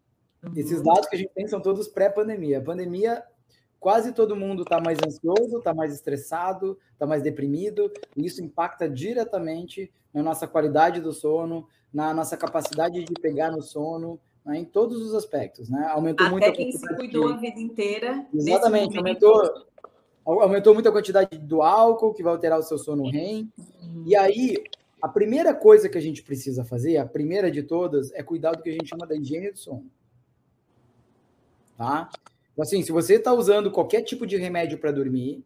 [0.45, 0.53] Uhum.
[0.55, 2.59] Esses dados que a gente tem são todos pré-pandemia.
[2.59, 3.25] A pandemia,
[3.81, 8.89] quase todo mundo está mais ansioso, está mais estressado, está mais deprimido, e isso impacta
[8.89, 14.65] diretamente na nossa qualidade do sono, na nossa capacidade de pegar no sono, né, em
[14.65, 15.87] todos os aspectos, né?
[15.91, 17.33] Aumentou Até muito a quem se cuidou de...
[17.33, 18.27] a vida inteira.
[18.33, 19.67] Exatamente, aumentou
[20.25, 23.51] aumentou muito a quantidade do álcool, que vai alterar o seu sono REM.
[24.05, 24.63] E aí,
[25.01, 28.63] a primeira coisa que a gente precisa fazer, a primeira de todas, é cuidar do
[28.63, 29.91] que a gente chama da higiene do sono.
[31.77, 32.11] Tá?
[32.53, 35.45] Então, assim, se você está usando qualquer tipo de remédio para dormir,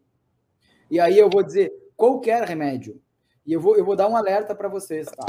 [0.89, 2.99] e aí eu vou dizer qualquer remédio,
[3.45, 5.25] e eu vou, eu vou dar um alerta para vocês, tá?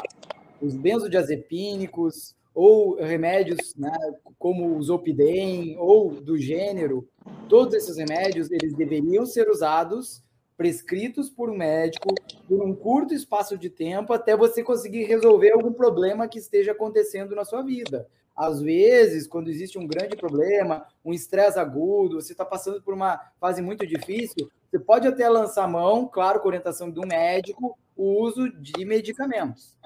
[0.63, 3.93] Os benzodiazepínicos, ou remédios né,
[4.39, 7.09] como o Zopidem ou do gênero,
[7.49, 10.23] todos esses remédios eles deveriam ser usados
[10.57, 12.15] prescritos por um médico
[12.49, 17.35] por um curto espaço de tempo até você conseguir resolver algum problema que esteja acontecendo
[17.35, 18.07] na sua vida.
[18.37, 23.21] Às vezes, quando existe um grande problema, um estresse agudo, você está passando por uma
[23.41, 28.51] fase muito difícil, você pode até lançar mão, claro, com orientação do médico, o uso
[28.51, 29.77] de medicamentos.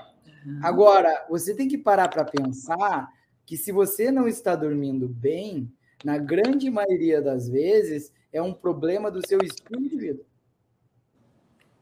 [0.63, 3.09] Agora, você tem que parar para pensar
[3.45, 5.71] que se você não está dormindo bem,
[6.03, 10.28] na grande maioria das vezes, é um problema do seu estilo de vida.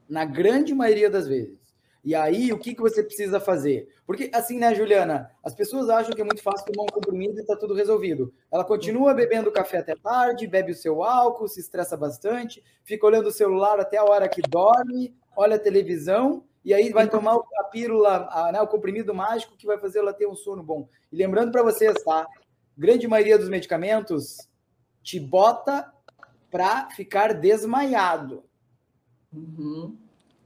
[0.08, 1.58] Na grande maioria das vezes.
[2.04, 3.88] E aí, o que, que você precisa fazer?
[4.06, 5.28] Porque, assim, né, Juliana?
[5.42, 8.32] As pessoas acham que é muito fácil tomar um comprimido e está tudo resolvido.
[8.52, 13.26] Ela continua bebendo café até tarde, bebe o seu álcool, se estressa bastante, fica olhando
[13.26, 17.64] o celular até a hora que dorme, olha a televisão e aí vai tomar a
[17.64, 20.88] pílula, a, né, o comprimido mágico que vai fazer ela ter um sono bom.
[21.12, 22.26] E lembrando para vocês, tá?
[22.78, 24.36] Grande maioria dos medicamentos
[25.02, 25.92] te bota
[26.50, 28.44] para ficar desmaiado.
[29.36, 29.96] Uhum.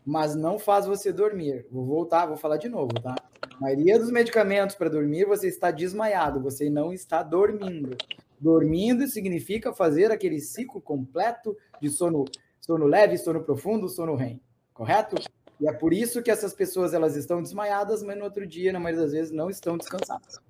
[0.05, 1.67] Mas não faz você dormir.
[1.71, 3.15] Vou voltar, vou falar de novo, tá?
[3.55, 7.97] A maioria dos medicamentos para dormir, você está desmaiado, você não está dormindo.
[8.41, 12.25] Dormindo significa fazer aquele ciclo completo de sono,
[12.61, 14.41] sono leve, sono profundo, sono REM.
[14.73, 15.17] Correto?
[15.61, 18.81] E é por isso que essas pessoas elas estão desmaiadas, mas no outro dia, na
[18.81, 20.41] maioria das vezes, não estão descansadas.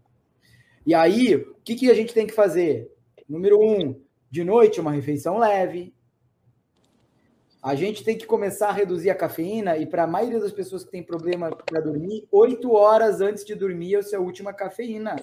[0.87, 2.91] E aí, o que, que a gente tem que fazer?
[3.29, 4.01] Número um,
[4.31, 5.93] de noite, uma refeição leve.
[7.63, 10.83] A gente tem que começar a reduzir a cafeína, e para a maioria das pessoas
[10.83, 15.17] que tem problema para dormir, oito horas antes de dormir é a sua última cafeína.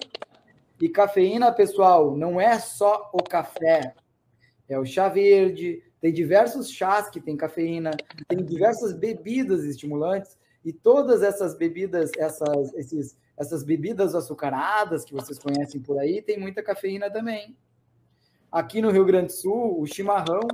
[0.80, 3.92] E cafeína, pessoal, não é só o café.
[4.68, 7.90] É o chá verde, tem diversos chás que têm cafeína,
[8.28, 15.40] tem diversas bebidas estimulantes e todas essas bebidas, essas, esses, essas bebidas açucaradas que vocês
[15.40, 17.56] conhecem por aí, tem muita cafeína também.
[18.52, 20.46] Aqui no Rio Grande do Sul, o chimarrão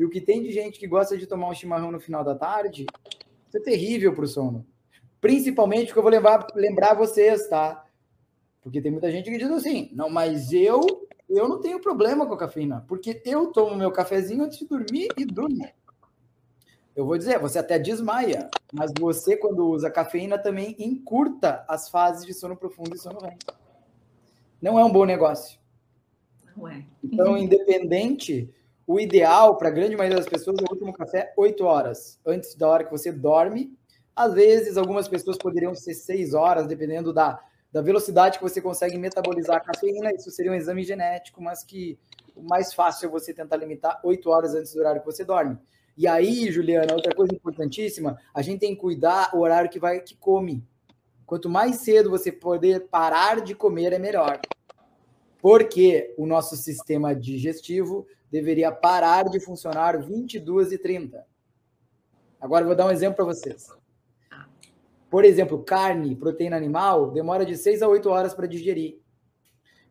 [0.00, 2.34] e o que tem de gente que gosta de tomar um chimarrão no final da
[2.34, 2.86] tarde,
[3.46, 4.66] isso é terrível para o sono.
[5.20, 7.84] Principalmente porque eu vou lembrar, lembrar vocês, tá?
[8.62, 10.80] Porque tem muita gente que diz assim, não, mas eu
[11.28, 15.08] eu não tenho problema com a cafeína, porque eu tomo meu cafezinho antes de dormir
[15.18, 15.68] e durmo.
[16.96, 22.24] Eu vou dizer, você até desmaia, mas você, quando usa cafeína, também encurta as fases
[22.24, 23.36] de sono profundo e sono REM.
[24.62, 25.60] Não é um bom negócio.
[26.56, 26.86] Não é.
[27.04, 28.50] Então, independente,
[28.86, 32.54] o ideal para a grande maioria das pessoas é o último café 8 horas, antes
[32.54, 33.76] da hora que você dorme.
[34.14, 37.40] Às vezes, algumas pessoas poderiam ser 6 horas, dependendo da
[37.72, 40.12] da velocidade que você consegue metabolizar a cafeína.
[40.12, 41.98] Isso seria um exame genético, mas que
[42.34, 45.56] o mais fácil é você tentar limitar oito horas antes do horário que você dorme.
[45.96, 50.00] E aí, Juliana, outra coisa importantíssima, a gente tem que cuidar o horário que vai
[50.00, 50.64] que come.
[51.26, 54.40] Quanto mais cedo você poder parar de comer, é melhor.
[55.40, 61.26] Porque o nosso sistema digestivo deveria parar de funcionar 22 e 30.
[62.40, 63.68] Agora eu vou dar um exemplo para vocês.
[65.10, 69.00] Por exemplo, carne, proteína animal, demora de 6 a 8 horas para digerir.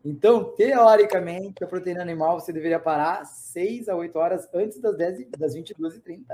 [0.02, 5.28] Então, teoricamente, a proteína animal você deveria parar 6 a 8 horas antes das, 10,
[5.38, 6.24] das 22h30.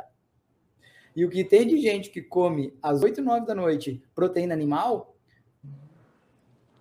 [1.17, 4.55] E o que tem de gente que come às 8 e 9 da noite proteína
[4.55, 5.16] animal,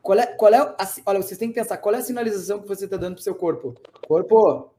[0.05, 0.75] qual é, qual é a,
[1.07, 3.23] olha, vocês têm que pensar, qual é a sinalização que você está dando para o
[3.23, 3.73] seu corpo?
[4.07, 4.69] Corpo,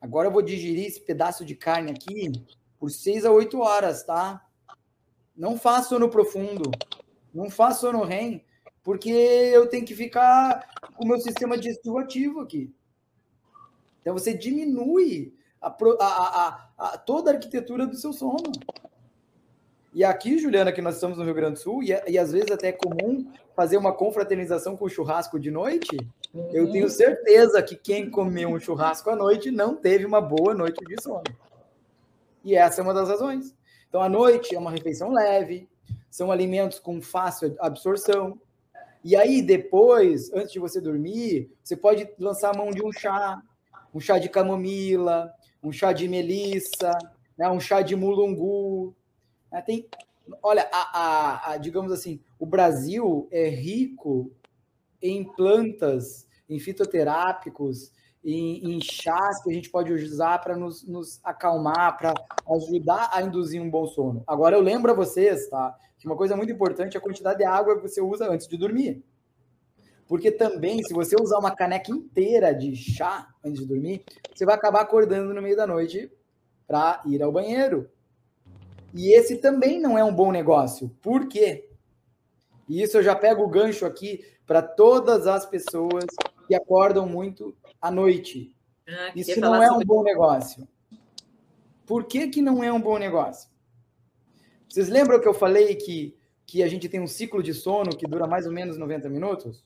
[0.00, 2.32] agora eu vou digerir esse pedaço de carne aqui
[2.78, 4.42] por 6 a 8 horas, tá?
[5.36, 6.70] Não faça sono profundo,
[7.34, 8.42] não faça sono REM,
[8.82, 12.74] porque eu tenho que ficar com o meu sistema digestivo ativo aqui.
[14.00, 18.50] Então você diminui a, a, a, toda a arquitetura do seu sono.
[19.94, 22.50] E aqui, Juliana, que nós estamos no Rio Grande do Sul, e, e às vezes
[22.50, 25.96] até é comum fazer uma confraternização com churrasco de noite,
[26.32, 26.50] uhum.
[26.52, 30.82] eu tenho certeza que quem comeu um churrasco à noite não teve uma boa noite
[30.84, 31.24] de sono.
[32.42, 33.54] E essa é uma das razões.
[33.88, 35.68] Então, à noite é uma refeição leve,
[36.10, 38.40] são alimentos com fácil absorção.
[39.04, 43.42] E aí, depois, antes de você dormir, você pode lançar a mão de um chá,
[43.94, 45.30] um chá de camomila,
[45.62, 46.96] um chá de melissa,
[47.36, 48.94] né, um chá de mulungu.
[49.52, 49.86] Né, tem,
[50.42, 54.32] olha, a, a, a, digamos assim, o Brasil é rico
[55.00, 57.92] em plantas, em fitoterápicos,
[58.24, 62.14] em, em chás que a gente pode usar para nos, nos acalmar, para
[62.54, 64.22] ajudar a induzir um bom sono.
[64.26, 65.76] Agora, eu lembro a vocês, tá?
[65.98, 68.56] Que uma coisa muito importante é a quantidade de água que você usa antes de
[68.56, 69.04] dormir.
[70.06, 74.54] Porque também, se você usar uma caneca inteira de chá antes de dormir, você vai
[74.54, 76.10] acabar acordando no meio da noite
[76.66, 77.90] para ir ao banheiro.
[78.94, 80.88] E esse também não é um bom negócio.
[81.00, 81.68] Por quê?
[82.68, 86.04] E isso eu já pego o gancho aqui para todas as pessoas
[86.46, 88.54] que acordam muito à noite.
[88.86, 90.66] Ah, Isso não é um bom negócio.
[91.86, 93.50] Por que, que não é um bom negócio?
[94.68, 98.06] Vocês lembram que eu falei que, que a gente tem um ciclo de sono que
[98.06, 99.64] dura mais ou menos 90 minutos?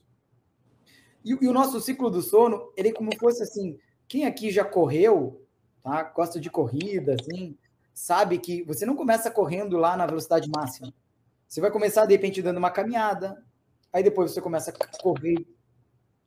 [1.23, 4.63] E, e o nosso ciclo do sono, ele é como fosse assim, quem aqui já
[4.63, 5.45] correu,
[5.83, 6.03] tá?
[6.03, 7.57] gosta de corrida, assim,
[7.97, 10.93] sabe que você não começa correndo lá na velocidade máxima.
[11.47, 13.43] Você vai começar, de repente, dando uma caminhada,
[13.91, 15.47] aí depois você começa a correr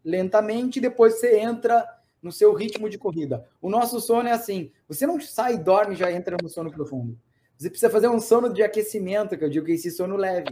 [0.04, 1.87] lentamente depois você entra
[2.20, 3.46] no seu ritmo de corrida.
[3.62, 7.16] O nosso sono é assim: você não sai, dorme já entra no sono profundo.
[7.56, 10.50] Você precisa fazer um sono de aquecimento, que eu digo que esse sono leve.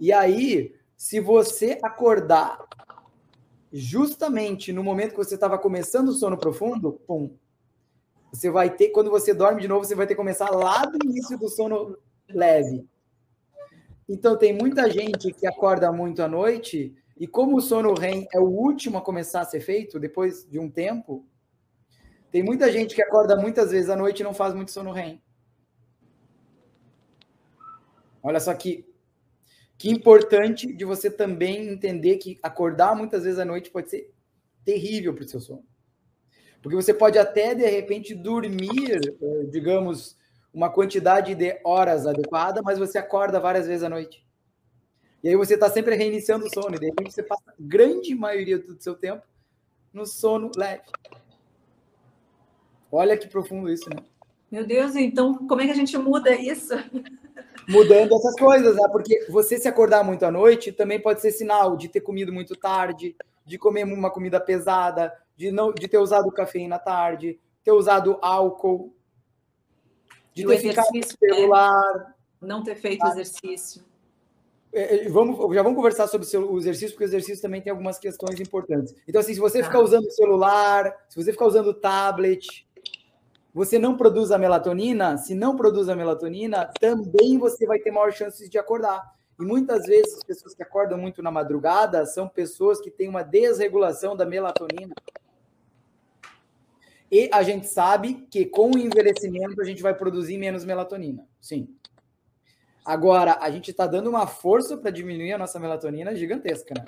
[0.00, 2.58] E aí, se você acordar
[3.70, 7.36] justamente no momento que você estava começando o sono profundo, pum,
[8.32, 10.98] você vai ter, quando você dorme de novo, você vai ter que começar lá do
[11.04, 11.96] início do sono
[12.28, 12.86] leve.
[14.08, 18.38] Então, tem muita gente que acorda muito à noite e como o sono REM é
[18.38, 21.26] o último a começar a ser feito, depois de um tempo,
[22.30, 25.20] tem muita gente que acorda muitas vezes à noite e não faz muito sono REM.
[28.22, 28.86] Olha só que,
[29.76, 34.12] que importante de você também entender que acordar muitas vezes à noite pode ser
[34.64, 35.67] terrível para o seu sono.
[36.62, 40.16] Porque você pode até, de repente, dormir, eh, digamos,
[40.52, 44.26] uma quantidade de horas adequada, mas você acorda várias vezes à noite.
[45.22, 48.14] E aí você está sempre reiniciando o sono, e de repente você passa a grande
[48.14, 49.22] maioria do seu tempo
[49.92, 50.82] no sono leve.
[52.90, 53.96] Olha que profundo isso, né?
[54.50, 56.74] Meu Deus, então como é que a gente muda isso?
[57.68, 58.88] Mudando essas coisas, né?
[58.90, 62.56] Porque você se acordar muito à noite também pode ser sinal de ter comido muito
[62.56, 68.18] tarde, de comer uma comida pesada, de não de ter usado cafeína tarde, ter usado
[68.20, 68.92] álcool,
[70.34, 72.14] de ter ficado no celular, né?
[72.42, 73.10] não ter feito tá?
[73.10, 73.84] exercício.
[74.72, 77.98] É, é, vamos, já vamos conversar sobre o exercício, porque o exercício também tem algumas
[77.98, 78.94] questões importantes.
[79.06, 82.68] Então, assim, se você ficar usando celular, se você ficar usando tablet,
[83.54, 88.12] você não produz a melatonina, se não produz a melatonina, também você vai ter maior
[88.12, 89.02] chances de acordar.
[89.40, 93.22] E muitas vezes as pessoas que acordam muito na madrugada são pessoas que têm uma
[93.22, 94.94] desregulação da melatonina.
[97.10, 101.26] E a gente sabe que com o envelhecimento a gente vai produzir menos melatonina.
[101.40, 101.74] Sim.
[102.84, 106.84] Agora, a gente está dando uma força para diminuir a nossa melatonina gigantesca, né?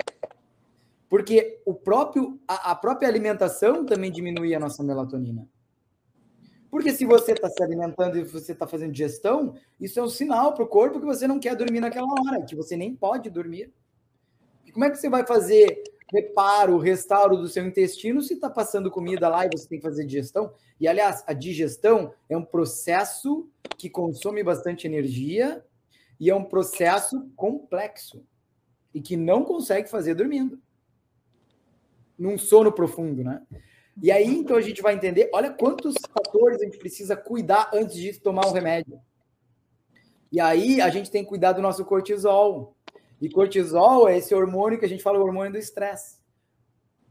[1.09, 5.47] Porque o próprio, a, a própria alimentação também diminui a nossa melatonina.
[6.71, 10.53] Porque se você está se alimentando e você está fazendo digestão, isso é um sinal
[10.53, 13.73] para o corpo que você não quer dormir naquela hora, que você nem pode dormir.
[14.65, 18.91] E como é que você vai fazer reparo, restauro do seu intestino se está passando
[18.91, 20.53] comida lá e você tem que fazer digestão.
[20.79, 25.63] E, aliás, a digestão é um processo que consome bastante energia
[26.19, 28.25] e é um processo complexo
[28.93, 30.61] e que não consegue fazer dormindo.
[32.19, 33.41] Num sono profundo, né?
[34.01, 37.95] E aí, então, a gente vai entender, olha quantos fatores a gente precisa cuidar antes
[37.95, 38.99] de tomar um remédio.
[40.31, 42.75] E aí, a gente tem que cuidar do nosso cortisol.
[43.21, 46.19] E cortisol é esse hormônio que a gente fala, o hormônio do estresse.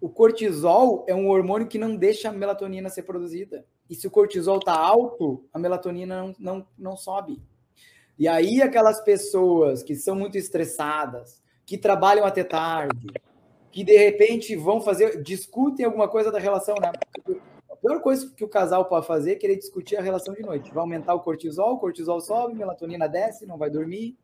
[0.01, 3.65] O cortisol é um hormônio que não deixa a melatonina ser produzida.
[3.89, 7.41] E se o cortisol está alto, a melatonina não, não, não sobe.
[8.19, 13.07] E aí, aquelas pessoas que são muito estressadas, que trabalham até tarde,
[13.71, 16.91] que de repente vão fazer, discutem alguma coisa da relação, né?
[17.71, 20.73] A pior coisa que o casal pode fazer é querer discutir a relação de noite.
[20.73, 24.19] Vai aumentar o cortisol, o cortisol sobe, melatonina desce, não vai dormir.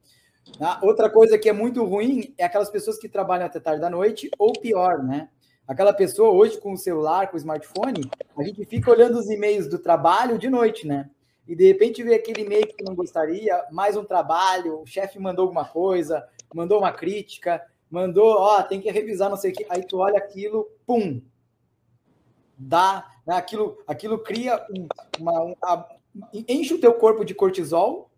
[0.58, 0.78] Tá?
[0.82, 4.30] Outra coisa que é muito ruim é aquelas pessoas que trabalham até tarde da noite,
[4.38, 5.28] ou pior, né?
[5.66, 9.68] Aquela pessoa hoje com o celular, com o smartphone, a gente fica olhando os e-mails
[9.68, 11.10] do trabalho de noite, né?
[11.46, 15.42] E de repente vê aquele e-mail que não gostaria, mais um trabalho, o chefe mandou
[15.42, 19.66] alguma coisa, mandou uma crítica, mandou, ó, tem que revisar, não sei o que.
[19.68, 21.20] Aí tu olha aquilo, pum,
[22.56, 23.36] dá, né?
[23.36, 24.64] aquilo, aquilo cria
[25.18, 25.88] uma, uma,
[26.48, 28.10] enche o teu corpo de cortisol,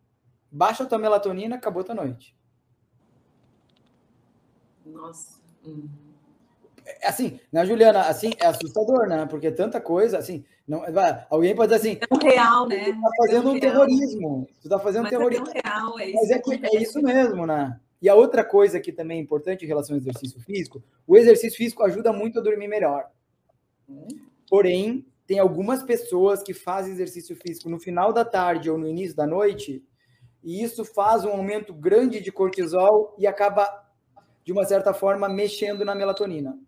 [0.50, 2.36] baixa a tua melatonina, acabou a tua noite.
[4.84, 5.38] Nossa.
[5.66, 5.88] Hum.
[7.04, 8.02] Assim, né, Juliana?
[8.02, 9.26] Assim, é assustador, né?
[9.26, 10.82] Porque tanta coisa, assim, não,
[11.30, 11.98] alguém pode dizer assim.
[12.00, 12.84] É um real, né?
[12.84, 14.48] Tu tá fazendo é um, um terrorismo.
[14.62, 15.46] Tu tá fazendo Mas terrorismo.
[15.46, 17.80] É, um real, é isso Mas é, que, é isso mesmo, né?
[18.00, 21.56] E a outra coisa que também é importante em relação ao exercício físico, o exercício
[21.56, 23.10] físico ajuda muito a dormir melhor.
[24.48, 29.16] Porém, tem algumas pessoas que fazem exercício físico no final da tarde ou no início
[29.16, 29.84] da noite,
[30.42, 33.86] e isso faz um aumento grande de cortisol e acaba,
[34.44, 36.58] de uma certa forma, mexendo na melatonina.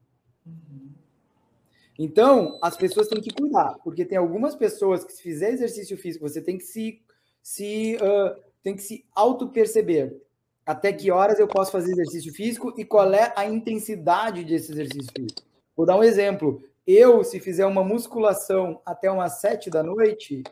[1.99, 6.27] Então, as pessoas têm que cuidar, porque tem algumas pessoas que, se fizer exercício físico,
[6.27, 7.03] você tem que se,
[7.43, 10.19] se, uh, tem que se auto-perceber
[10.65, 15.13] até que horas eu posso fazer exercício físico e qual é a intensidade desse exercício
[15.15, 15.43] físico.
[15.77, 16.63] Vou dar um exemplo.
[16.87, 20.43] Eu, se fizer uma musculação até umas sete da noite,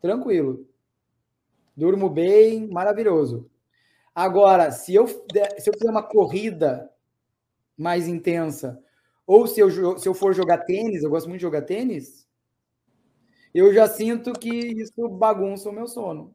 [0.00, 0.66] tranquilo.
[1.78, 3.50] Durmo bem, maravilhoso.
[4.14, 6.90] Agora, se eu, se eu fizer uma corrida
[7.76, 8.82] mais intensa,
[9.26, 12.26] ou se eu, se eu for jogar tênis, eu gosto muito de jogar tênis,
[13.54, 16.34] eu já sinto que isso bagunça o meu sono.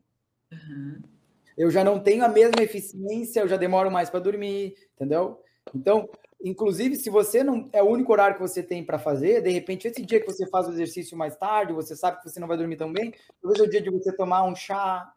[0.51, 1.13] Uhum
[1.57, 5.41] eu já não tenho a mesma eficiência, eu já demoro mais para dormir, entendeu?
[5.73, 6.09] Então,
[6.43, 9.87] inclusive, se você não é o único horário que você tem para fazer, de repente,
[9.87, 12.57] esse dia que você faz o exercício mais tarde, você sabe que você não vai
[12.57, 15.11] dormir tão bem, talvez é o dia de você tomar um chá,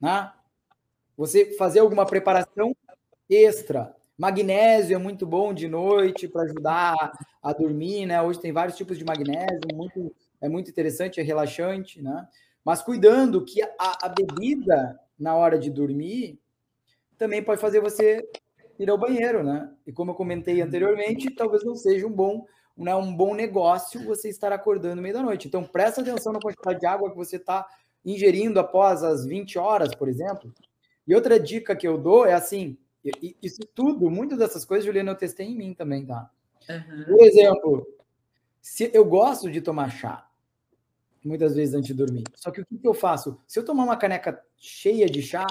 [0.00, 0.32] né?
[1.16, 2.74] Você fazer alguma preparação
[3.28, 3.94] extra.
[4.16, 8.20] Magnésio é muito bom de noite para ajudar a dormir, né?
[8.22, 12.28] Hoje tem vários tipos de magnésio, muito, é muito interessante, é relaxante, né?
[12.64, 16.38] Mas cuidando que a, a bebida na hora de dormir,
[17.16, 18.26] também pode fazer você
[18.78, 19.70] ir ao banheiro, né?
[19.86, 24.28] E como eu comentei anteriormente, talvez não seja um bom, né, um bom negócio você
[24.28, 25.46] estar acordando no meio da noite.
[25.46, 27.66] Então, presta atenção na quantidade de água que você está
[28.04, 30.52] ingerindo após as 20 horas, por exemplo.
[31.06, 32.76] E outra dica que eu dou é assim,
[33.42, 36.30] isso tudo, muitas dessas coisas, Juliana, eu testei em mim também, tá?
[36.68, 37.04] Uhum.
[37.04, 37.86] Por exemplo,
[38.60, 40.26] se eu gosto de tomar chá,
[41.24, 42.24] muitas vezes antes de dormir.
[42.34, 43.38] Só que o que, que eu faço?
[43.46, 45.46] Se eu tomar uma caneca cheia de chá,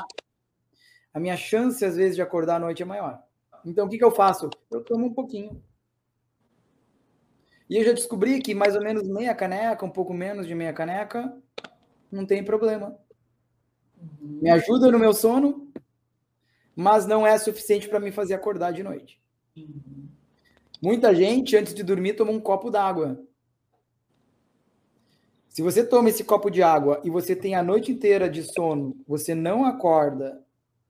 [1.13, 3.21] a minha chance, às vezes, de acordar à noite é maior.
[3.63, 4.49] Então, o que, que eu faço?
[4.71, 5.63] Eu tomo um pouquinho.
[7.69, 10.73] E eu já descobri que mais ou menos meia caneca, um pouco menos de meia
[10.73, 11.35] caneca,
[12.13, 12.97] não tem problema.
[14.21, 15.67] Me ajuda no meu sono,
[16.75, 19.19] mas não é suficiente para me fazer acordar de noite.
[20.81, 23.23] Muita gente, antes de dormir, toma um copo d'água.
[25.49, 28.97] Se você toma esse copo de água e você tem a noite inteira de sono,
[29.07, 30.41] você não acorda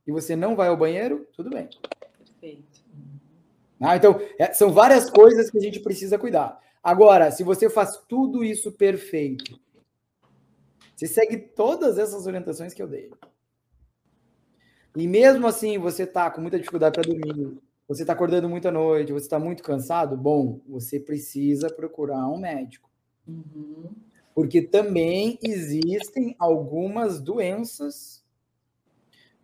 [0.07, 1.69] e você não vai ao banheiro, tudo bem.
[2.17, 2.81] Perfeito.
[3.79, 6.57] Ah, então, é, são várias coisas que a gente precisa cuidar.
[6.81, 9.59] Agora, se você faz tudo isso perfeito,
[11.03, 13.11] você segue todas essas orientações que eu dei.
[14.95, 19.11] E mesmo assim você está com muita dificuldade para dormir, você está acordando muita noite,
[19.11, 22.89] você está muito cansado, bom, você precisa procurar um médico.
[23.27, 23.89] Uhum
[24.33, 28.23] porque também existem algumas doenças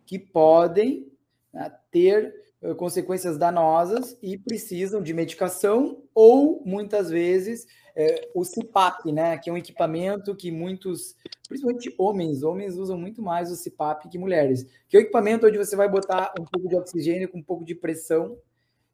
[0.04, 1.10] que podem
[1.52, 9.12] né, ter uh, consequências danosas e precisam de medicação ou muitas vezes é, o CPAP,
[9.12, 11.14] né, que é um equipamento que muitos,
[11.48, 15.58] principalmente homens, homens usam muito mais o CPAP que mulheres, que é o equipamento onde
[15.58, 18.36] você vai botar um pouco de oxigênio com um pouco de pressão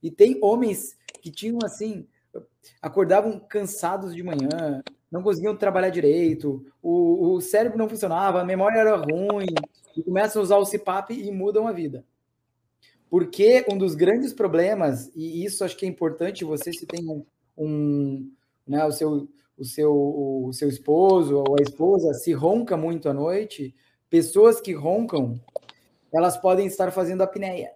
[0.03, 2.07] e tem homens que tinham assim,
[2.81, 8.79] acordavam cansados de manhã, não conseguiam trabalhar direito, o, o cérebro não funcionava, a memória
[8.79, 9.47] era ruim,
[9.97, 12.05] e começam a usar o CPAP e mudam a vida.
[13.09, 17.25] Porque um dos grandes problemas, e isso acho que é importante, você se tem um,
[17.57, 18.31] um
[18.67, 23.15] né, o seu o seu, o seu esposo ou a esposa se ronca muito à
[23.15, 23.75] noite,
[24.11, 25.41] pessoas que roncam,
[26.13, 27.73] elas podem estar fazendo apneia.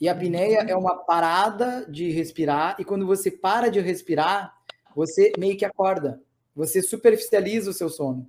[0.00, 4.52] E a apneia é uma parada de respirar, e quando você para de respirar,
[4.96, 6.20] você meio que acorda.
[6.54, 8.28] Você superficializa o seu sono.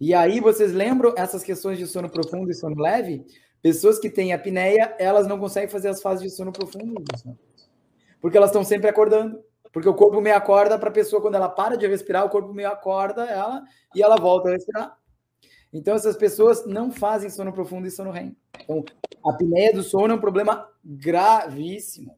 [0.00, 3.24] E aí, vocês lembram essas questões de sono profundo e sono leve?
[3.62, 7.02] Pessoas que têm apneia, elas não conseguem fazer as fases de sono profundo,
[8.20, 9.42] porque elas estão sempre acordando.
[9.76, 12.50] Porque o corpo meio acorda para a pessoa, quando ela para de respirar, o corpo
[12.50, 13.62] meio acorda ela
[13.94, 14.96] e ela volta a respirar.
[15.70, 18.34] Então, essas pessoas não fazem sono profundo e sono REM.
[18.62, 18.82] Então,
[19.22, 22.16] a apneia do sono é um problema gravíssimo.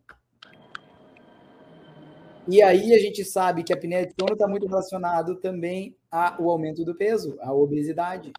[2.47, 6.49] E aí a gente sabe que a apneia de sono está muito relacionado também ao
[6.49, 8.33] aumento do peso, à obesidade.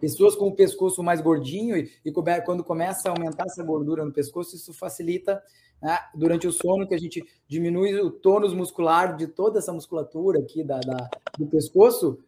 [0.00, 4.12] Pessoas com o pescoço mais gordinho e, e quando começa a aumentar essa gordura no
[4.12, 5.42] pescoço, isso facilita
[5.82, 10.40] né, durante o sono, que a gente diminui o tônus muscular de toda essa musculatura
[10.40, 11.08] aqui da, da,
[11.38, 12.18] do pescoço,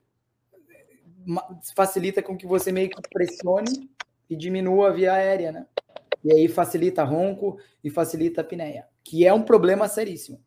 [1.75, 3.91] facilita com que você meio que pressione
[4.29, 5.67] e diminua a via aérea, né?
[6.25, 10.41] E aí facilita ronco e facilita a apneia, que é um problema seríssimo.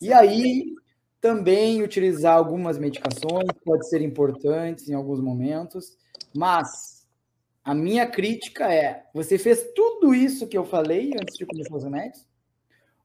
[0.00, 0.74] E aí
[1.20, 5.96] também utilizar algumas medicações pode ser importantes em alguns momentos,
[6.34, 6.95] mas
[7.66, 11.82] a minha crítica é: você fez tudo isso que eu falei antes de começar os
[11.82, 12.24] remédios?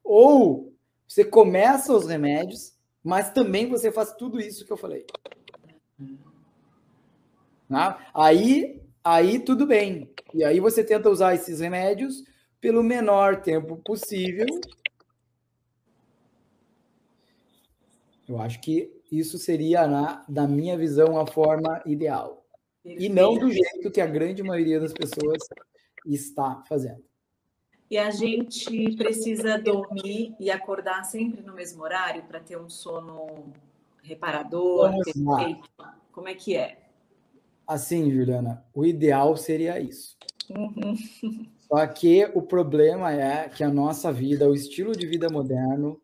[0.04, 0.72] Ou
[1.06, 5.04] você começa os remédios, mas também você faz tudo isso que eu falei?
[7.68, 10.08] Ah, aí, aí tudo bem.
[10.32, 12.22] E aí você tenta usar esses remédios
[12.60, 14.46] pelo menor tempo possível.
[18.28, 22.41] Eu acho que isso seria, na, da minha visão, a forma ideal.
[22.84, 25.38] E não do jeito que a grande maioria das pessoas
[26.04, 27.02] está fazendo.
[27.90, 33.52] E a gente precisa dormir e acordar sempre no mesmo horário para ter um sono
[34.02, 35.68] reparador, perfeito.
[36.10, 36.78] Como é que é?
[37.66, 40.16] Assim, Juliana, o ideal seria isso.
[40.50, 40.96] Uhum.
[41.68, 46.00] Só que o problema é que a nossa vida, o estilo de vida moderno,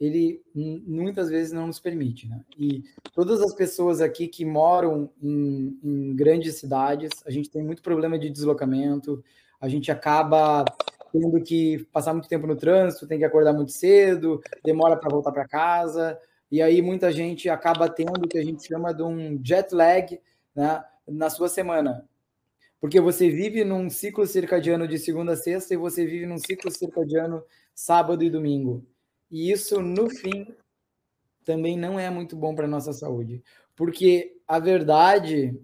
[0.00, 2.40] ele muitas vezes não nos permite, né?
[2.56, 7.82] E todas as pessoas aqui que moram em, em, grandes cidades, a gente tem muito
[7.82, 9.22] problema de deslocamento,
[9.60, 10.64] a gente acaba
[11.12, 15.32] tendo que passar muito tempo no trânsito, tem que acordar muito cedo, demora para voltar
[15.32, 16.18] para casa,
[16.50, 20.20] e aí muita gente acaba tendo o que a gente chama de um jet lag,
[20.54, 22.08] né, na sua semana.
[22.80, 26.70] Porque você vive num ciclo circadiano de segunda a sexta e você vive num ciclo
[26.70, 27.42] circadiano
[27.74, 28.86] sábado e domingo.
[29.30, 30.54] E isso, no fim,
[31.44, 33.42] também não é muito bom para a nossa saúde.
[33.76, 35.58] Porque a verdade,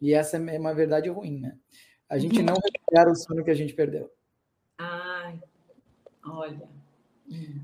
[0.00, 1.56] e essa é uma verdade ruim, né?
[2.08, 4.10] A gente não recupera o sono que a gente perdeu.
[4.78, 5.40] Ai,
[6.24, 6.68] olha.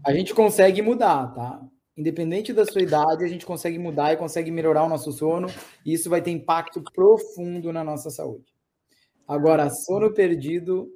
[0.04, 1.62] A gente consegue mudar, tá?
[1.96, 5.48] Independente da sua idade, a gente consegue mudar e consegue melhorar o nosso sono,
[5.84, 8.54] e isso vai ter impacto profundo na nossa saúde.
[9.28, 10.90] Agora, sono perdido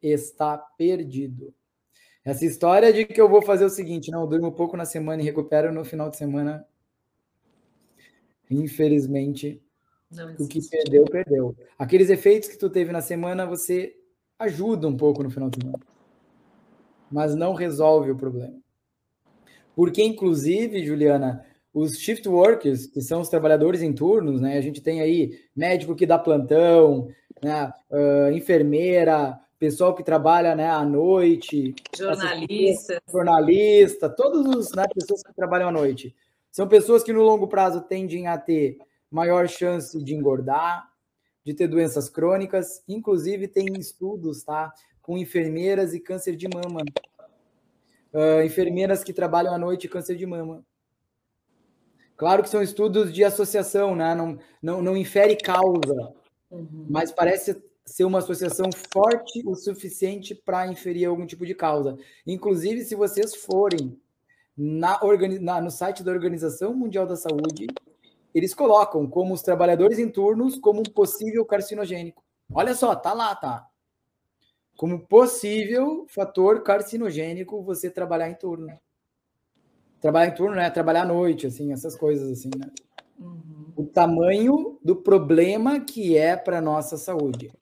[0.00, 1.52] está perdido.
[2.24, 5.20] Essa história de que eu vou fazer o seguinte, não, eu durmo pouco na semana
[5.20, 6.66] e recupero no final de semana,
[8.50, 9.62] infelizmente,
[10.38, 11.56] o que perdeu, perdeu.
[11.78, 13.94] Aqueles efeitos que tu teve na semana, você
[14.38, 15.84] ajuda um pouco no final de semana,
[17.10, 18.56] mas não resolve o problema.
[19.76, 21.44] Porque, inclusive, Juliana,
[21.74, 24.56] os shift workers, que são os trabalhadores em turnos, né?
[24.56, 27.08] A gente tem aí médico que dá plantão,
[27.42, 27.72] né?
[27.90, 35.32] Uh, enfermeira, pessoal que trabalha né, à noite, jornalista, jornalista, todos os né, pessoas que
[35.32, 36.14] trabalham à noite.
[36.50, 38.76] São pessoas que no longo prazo tendem a ter
[39.10, 40.86] maior chance de engordar,
[41.42, 46.82] de ter doenças crônicas, inclusive tem estudos, tá, com enfermeiras e câncer de mama.
[48.12, 50.62] Uh, enfermeiras que trabalham à noite e câncer de mama.
[52.18, 54.14] Claro que são estudos de associação, né?
[54.14, 56.12] não, não, não infere causa,
[56.50, 56.86] uhum.
[56.90, 61.96] mas parece ser uma associação forte o suficiente para inferir algum tipo de causa.
[62.26, 64.00] Inclusive, se vocês forem
[64.56, 64.98] na,
[65.40, 67.66] na, no site da Organização Mundial da Saúde,
[68.34, 72.24] eles colocam como os trabalhadores em turnos como um possível carcinogênico.
[72.52, 73.68] Olha só, tá lá, tá?
[74.76, 78.76] Como possível fator carcinogênico você trabalhar em turno.
[80.00, 80.68] Trabalhar em turno, né?
[80.70, 82.70] Trabalhar à noite, assim, essas coisas assim, né?
[83.18, 83.72] Uhum.
[83.76, 87.52] O tamanho do problema que é para nossa saúde.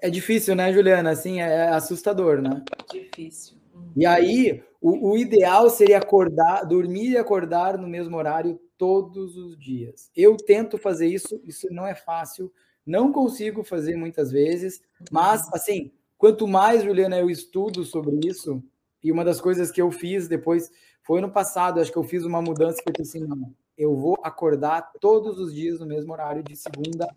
[0.00, 1.10] É difícil, né, Juliana?
[1.10, 2.62] Assim, é assustador, né?
[2.90, 3.56] Difícil.
[3.96, 9.58] E aí, o, o, ideal seria acordar, dormir e acordar no mesmo horário todos os
[9.58, 10.10] dias.
[10.14, 12.52] Eu tento fazer isso, isso não é fácil,
[12.84, 18.62] não consigo fazer muitas vezes, mas, assim, quanto mais, Juliana, eu estudo sobre isso,
[19.02, 20.70] e uma das coisas que eu fiz depois
[21.02, 23.94] foi no passado, acho que eu fiz uma mudança que eu disse assim, não, eu
[23.96, 27.08] vou acordar todos os dias no mesmo horário, de segunda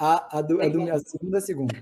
[0.00, 1.80] a, a, do, a, do, a segunda a segunda.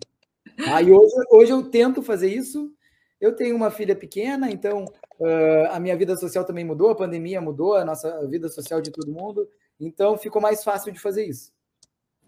[0.66, 2.74] Aí hoje, hoje eu tento fazer isso.
[3.20, 4.84] Eu tenho uma filha pequena, então
[5.18, 8.92] uh, a minha vida social também mudou, a pandemia mudou a nossa vida social de
[8.92, 9.48] todo mundo,
[9.80, 11.52] então ficou mais fácil de fazer isso.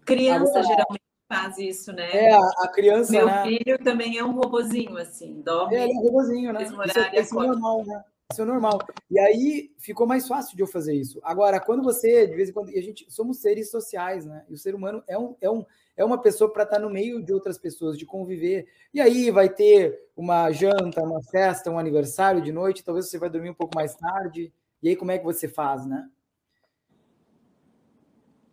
[0.04, 2.10] Criança Agora, geralmente faz isso, né?
[2.10, 3.12] É, a, criança.
[3.12, 3.44] Meu né?
[3.44, 5.76] filho também é um robozinho, assim, dorme.
[5.76, 6.64] É, é um robozinho, né?
[6.64, 8.04] Isso, é, isso é normal, né?
[8.32, 8.78] Isso é normal.
[9.10, 11.20] E aí ficou mais fácil de eu fazer isso.
[11.22, 14.44] Agora, quando você, de vez em quando, e a gente somos seres sociais, né?
[14.48, 15.64] E o ser humano é, um, é, um,
[15.96, 18.66] é uma pessoa para estar no meio de outras pessoas, de conviver.
[18.92, 23.28] E aí vai ter uma janta, uma festa, um aniversário de noite, talvez você vai
[23.28, 24.52] dormir um pouco mais tarde.
[24.82, 26.08] E aí, como é que você faz, né?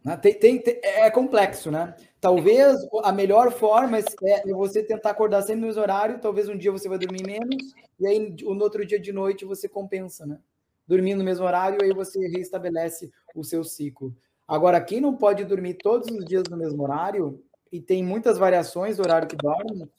[0.07, 0.15] né?
[0.15, 1.93] Tem, tem, tem, é complexo, né?
[2.19, 6.71] Talvez a melhor forma é você tentar acordar sempre no mesmo horário, talvez um dia
[6.71, 10.39] você vai dormir menos, e aí no outro dia de noite você compensa, né?
[10.88, 14.15] Dormindo no mesmo horário, aí você reestabelece o seu ciclo.
[14.48, 18.98] Agora, quem não pode dormir todos os dias no mesmo horário, e tem muitas variações
[18.98, 19.89] do horário que dorme,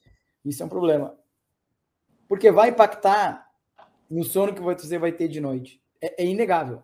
[0.44, 1.14] isso é um problema.
[2.26, 3.46] Porque vai impactar
[4.08, 5.82] no sono que você vai ter de noite.
[6.00, 6.82] É, é inegável.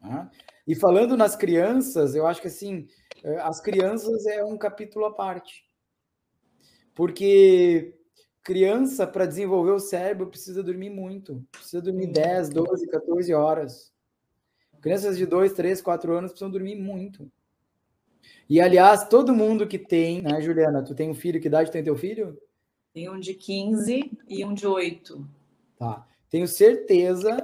[0.00, 0.30] Tá?
[0.66, 2.88] E falando nas crianças, eu acho que assim,
[3.22, 5.64] é, as crianças é um capítulo à parte.
[6.94, 7.94] Porque
[8.42, 11.44] criança, para desenvolver o cérebro, precisa dormir muito.
[11.50, 13.92] Precisa dormir 10, 12, 14 horas.
[14.86, 17.28] Crianças de 2, 3, 4 anos precisam dormir muito.
[18.48, 20.80] E, aliás, todo mundo que tem, né, Juliana?
[20.80, 22.40] Tu tem um filho, que idade tem teu filho?
[22.94, 25.28] Tem um de 15 e um de 8.
[25.76, 26.06] Tá.
[26.30, 27.42] Tenho certeza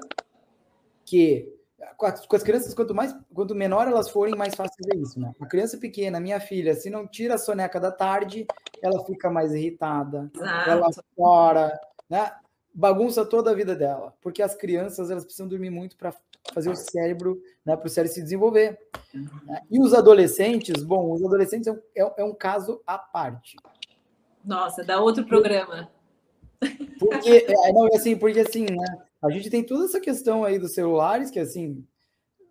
[1.05, 1.53] que
[1.97, 5.35] com as, crianças, quanto mais, quanto menor elas forem, mais fácil fazer isso, né?
[5.41, 8.47] A criança pequena, minha filha, se não tira a soneca da tarde,
[8.81, 10.71] ela fica mais irritada, Exato.
[10.71, 12.31] ela chora, né?
[12.73, 16.15] Bagunça toda a vida dela, porque as crianças elas precisam dormir muito para
[16.53, 18.79] fazer o cérebro, né, para o cérebro se desenvolver.
[19.71, 23.57] E os adolescentes, bom, os adolescentes é um, é, é um caso à parte.
[24.45, 25.91] Nossa, dá outro programa.
[26.99, 28.87] Porque, é, não, assim, porque assim, né?
[29.23, 31.85] A gente tem toda essa questão aí dos celulares, que assim,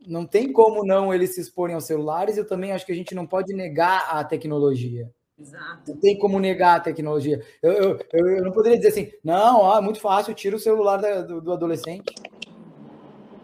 [0.08, 2.38] não tem como não eles se exporem aos celulares.
[2.38, 5.12] Eu também acho que a gente não pode negar a tecnologia.
[5.38, 5.92] Exato.
[5.92, 7.44] Não tem como negar a tecnologia.
[7.62, 10.60] Eu, eu, eu, eu não poderia dizer assim, não, ó, é muito fácil, tira o
[10.60, 12.14] celular da, do, do adolescente.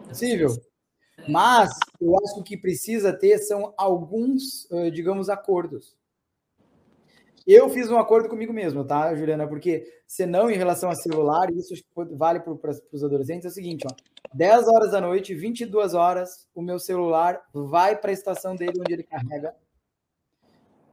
[0.08, 0.48] Possível.
[1.28, 5.96] Mas eu acho que o que precisa ter são alguns, digamos, acordos.
[7.46, 9.48] Eu fiz um acordo comigo mesmo, tá, Juliana?
[9.48, 11.74] Porque senão, em relação a celular, isso
[12.12, 13.94] vale para os adolescentes, é o seguinte, ó.
[14.34, 18.92] 10 horas da noite, 22 horas, o meu celular vai para a estação dele onde
[18.92, 19.54] ele carrega.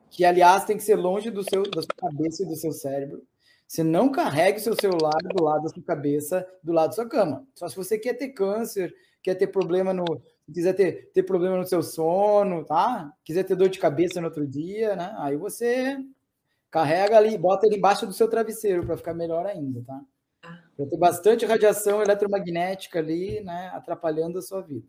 [0.09, 3.21] Que, aliás, tem que ser longe do seu, da sua cabeça e do seu cérebro.
[3.67, 7.07] Você não carregue o seu celular do lado da sua cabeça, do lado da sua
[7.07, 7.45] cama.
[7.55, 8.93] Só se você quer ter câncer,
[9.23, 10.05] quer ter problema no.
[10.53, 13.11] quiser ter, ter problema no seu sono, tá?
[13.23, 15.15] Quiser ter dor de cabeça no outro dia, né?
[15.17, 15.97] Aí você
[16.75, 20.01] Carrega ali, bota ele embaixo do seu travesseiro para ficar melhor ainda, tá?
[20.77, 24.85] Vai ter bastante radiação eletromagnética ali, né, atrapalhando a sua vida.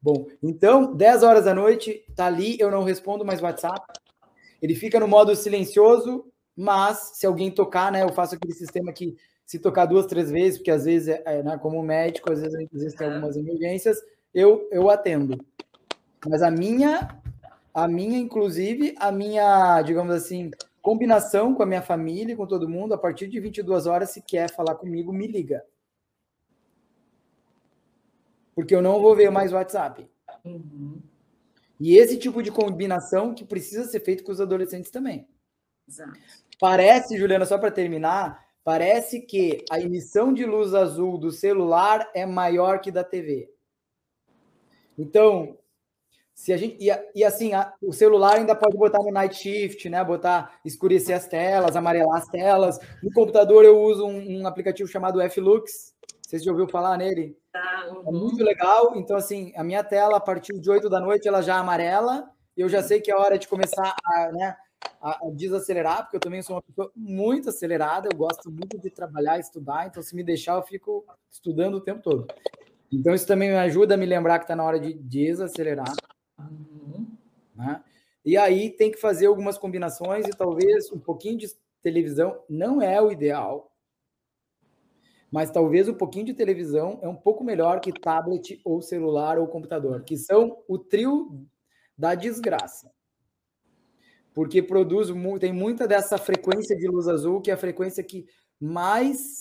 [0.00, 3.84] Bom, então, 10 horas da noite, tá ali, eu não respondo mais WhatsApp.
[4.62, 6.24] Ele fica no modo silencioso,
[6.56, 10.58] mas se alguém tocar, né, eu faço aquele sistema que se tocar duas, três vezes,
[10.58, 13.98] porque às vezes, é, é né, como médico, às vezes, às vezes tem algumas emergências,
[14.32, 15.38] eu, eu atendo.
[16.26, 17.20] Mas a minha,
[17.72, 20.50] a minha, inclusive, a minha, digamos assim,
[20.80, 24.50] combinação com a minha família, com todo mundo, a partir de 22 horas, se quer
[24.50, 25.64] falar comigo, me liga.
[28.54, 30.08] Porque eu não vou ver mais WhatsApp.
[30.44, 31.00] Uhum.
[31.80, 35.26] E esse tipo de combinação que precisa ser feito com os adolescentes também.
[35.86, 36.18] Exato.
[36.60, 42.24] Parece, Juliana, só para terminar, parece que a emissão de luz azul do celular é
[42.24, 43.50] maior que da TV.
[44.96, 45.58] Então,
[46.34, 49.88] se a gente, e, e assim, a, o celular ainda pode botar no night shift,
[49.88, 50.02] né?
[50.02, 52.78] Botar, escurecer as telas, amarelar as telas.
[53.02, 55.94] No computador eu uso um, um aplicativo chamado Flux.
[56.22, 57.36] Você já ouviu falar nele?
[57.54, 58.08] Ah, uhum.
[58.08, 58.96] É muito legal.
[58.96, 62.28] Então, assim, a minha tela, a partir de 8 da noite, ela já amarela.
[62.56, 64.56] Eu já sei que é hora de começar a, né,
[65.00, 68.08] a, a desacelerar, porque eu também sou uma pessoa muito acelerada.
[68.10, 69.86] Eu gosto muito de trabalhar, estudar.
[69.86, 72.26] Então, se me deixar, eu fico estudando o tempo todo.
[72.90, 75.92] Então, isso também me ajuda a me lembrar que está na hora de desacelerar.
[76.38, 77.06] Uhum.
[77.54, 77.82] Né?
[78.24, 81.48] E aí tem que fazer algumas combinações e talvez um pouquinho de
[81.82, 83.70] televisão não é o ideal.
[85.30, 89.48] mas talvez um pouquinho de televisão é um pouco melhor que tablet ou celular ou
[89.48, 91.44] computador, que são o trio
[91.98, 92.88] da desgraça.
[94.34, 95.08] Porque produz
[95.38, 98.26] tem muita dessa frequência de luz azul, que é a frequência que
[98.60, 99.38] mais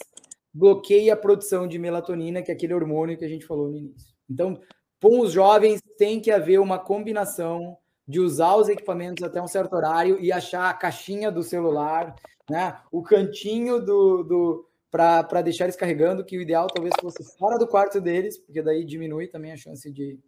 [0.53, 4.13] bloqueia a produção de melatonina, que é aquele hormônio que a gente falou no início.
[4.29, 4.61] Então,
[5.01, 7.77] com os jovens tem que haver uma combinação
[8.07, 12.15] de usar os equipamentos até um certo horário e achar a caixinha do celular,
[12.49, 12.77] né?
[12.91, 17.67] O cantinho do, do para deixar eles carregando, que o ideal talvez fosse fora do
[17.67, 20.19] quarto deles, porque daí diminui também a chance de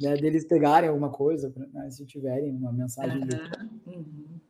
[0.00, 3.22] né, deles pegarem alguma coisa, né, se tiverem uma mensagem.
[3.22, 3.94] Uhum.
[3.94, 4.40] Uhum.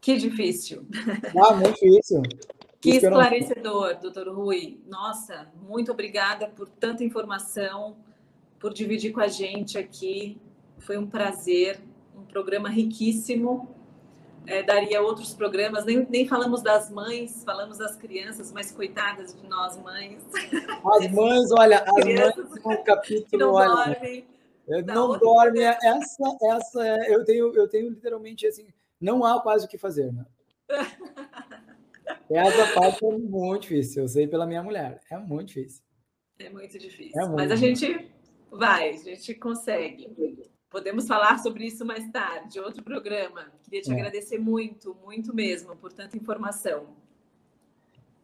[0.00, 0.86] Que difícil.
[1.36, 2.22] Ah, muito difícil.
[2.80, 4.80] Que esclarecedor, doutor Rui.
[4.86, 7.96] Nossa, muito obrigada por tanta informação,
[8.58, 10.38] por dividir com a gente aqui.
[10.78, 11.80] Foi um prazer,
[12.14, 13.74] um programa riquíssimo
[14.46, 19.46] é, daria outros programas, nem, nem falamos das mães, falamos das crianças, mas coitadas de
[19.46, 20.22] nós mães.
[20.84, 24.26] As mães, olha, as mães no capítulo, não olha, dormem.
[24.86, 28.66] Não dorme, essa, essa, é, eu tenho, eu tenho literalmente assim,
[29.00, 30.24] não há quase o que fazer, né?
[32.30, 35.82] Essa parte é muito difícil, eu sei pela minha mulher, é muito difícil.
[36.38, 38.10] É muito difícil, é muito mas a gente
[38.50, 40.10] vai, a gente consegue.
[40.68, 43.52] Podemos falar sobre isso mais tarde, outro programa.
[43.62, 43.94] Queria te é.
[43.94, 46.96] agradecer muito, muito mesmo, por tanta informação.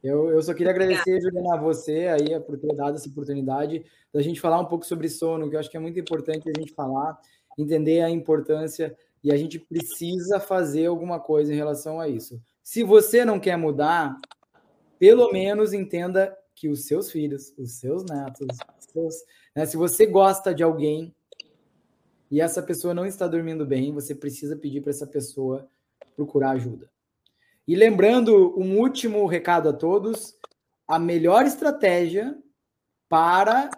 [0.03, 4.23] Eu, eu só queria agradecer, Juliana, a você aí por ter dado essa oportunidade da
[4.23, 6.73] gente falar um pouco sobre sono, que eu acho que é muito importante a gente
[6.73, 7.19] falar,
[7.59, 12.41] entender a importância e a gente precisa fazer alguma coisa em relação a isso.
[12.63, 14.17] Se você não quer mudar,
[14.99, 18.47] pelo menos entenda que os seus filhos, os seus netos,
[18.79, 19.15] os seus,
[19.55, 21.15] né, se você gosta de alguém,
[22.31, 25.69] e essa pessoa não está dormindo bem, você precisa pedir para essa pessoa
[26.15, 26.89] procurar ajuda.
[27.71, 30.37] E lembrando um último recado a todos:
[30.89, 32.37] a melhor estratégia
[33.09, 33.71] para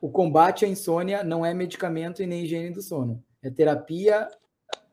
[0.00, 4.28] o combate à insônia não é medicamento e nem higiene do sono, é terapia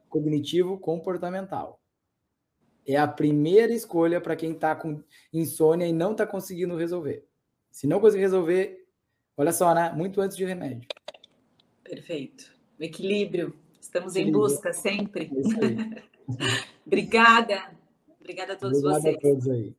[0.09, 1.79] cognitivo-comportamental.
[2.83, 7.27] É a primeira escolha para quem está com insônia e não está conseguindo resolver.
[7.69, 8.87] Se não conseguir resolver,
[9.37, 9.93] olha só, né?
[9.95, 10.89] Muito antes de remédio.
[11.83, 13.55] Perfeito equilíbrio.
[13.79, 14.35] Estamos equilíbrio.
[14.35, 15.29] em busca sempre.
[15.29, 16.03] É
[16.87, 17.76] Obrigada.
[18.27, 19.15] Obrigada a todos Obrigada vocês.
[19.15, 19.73] a todos aí.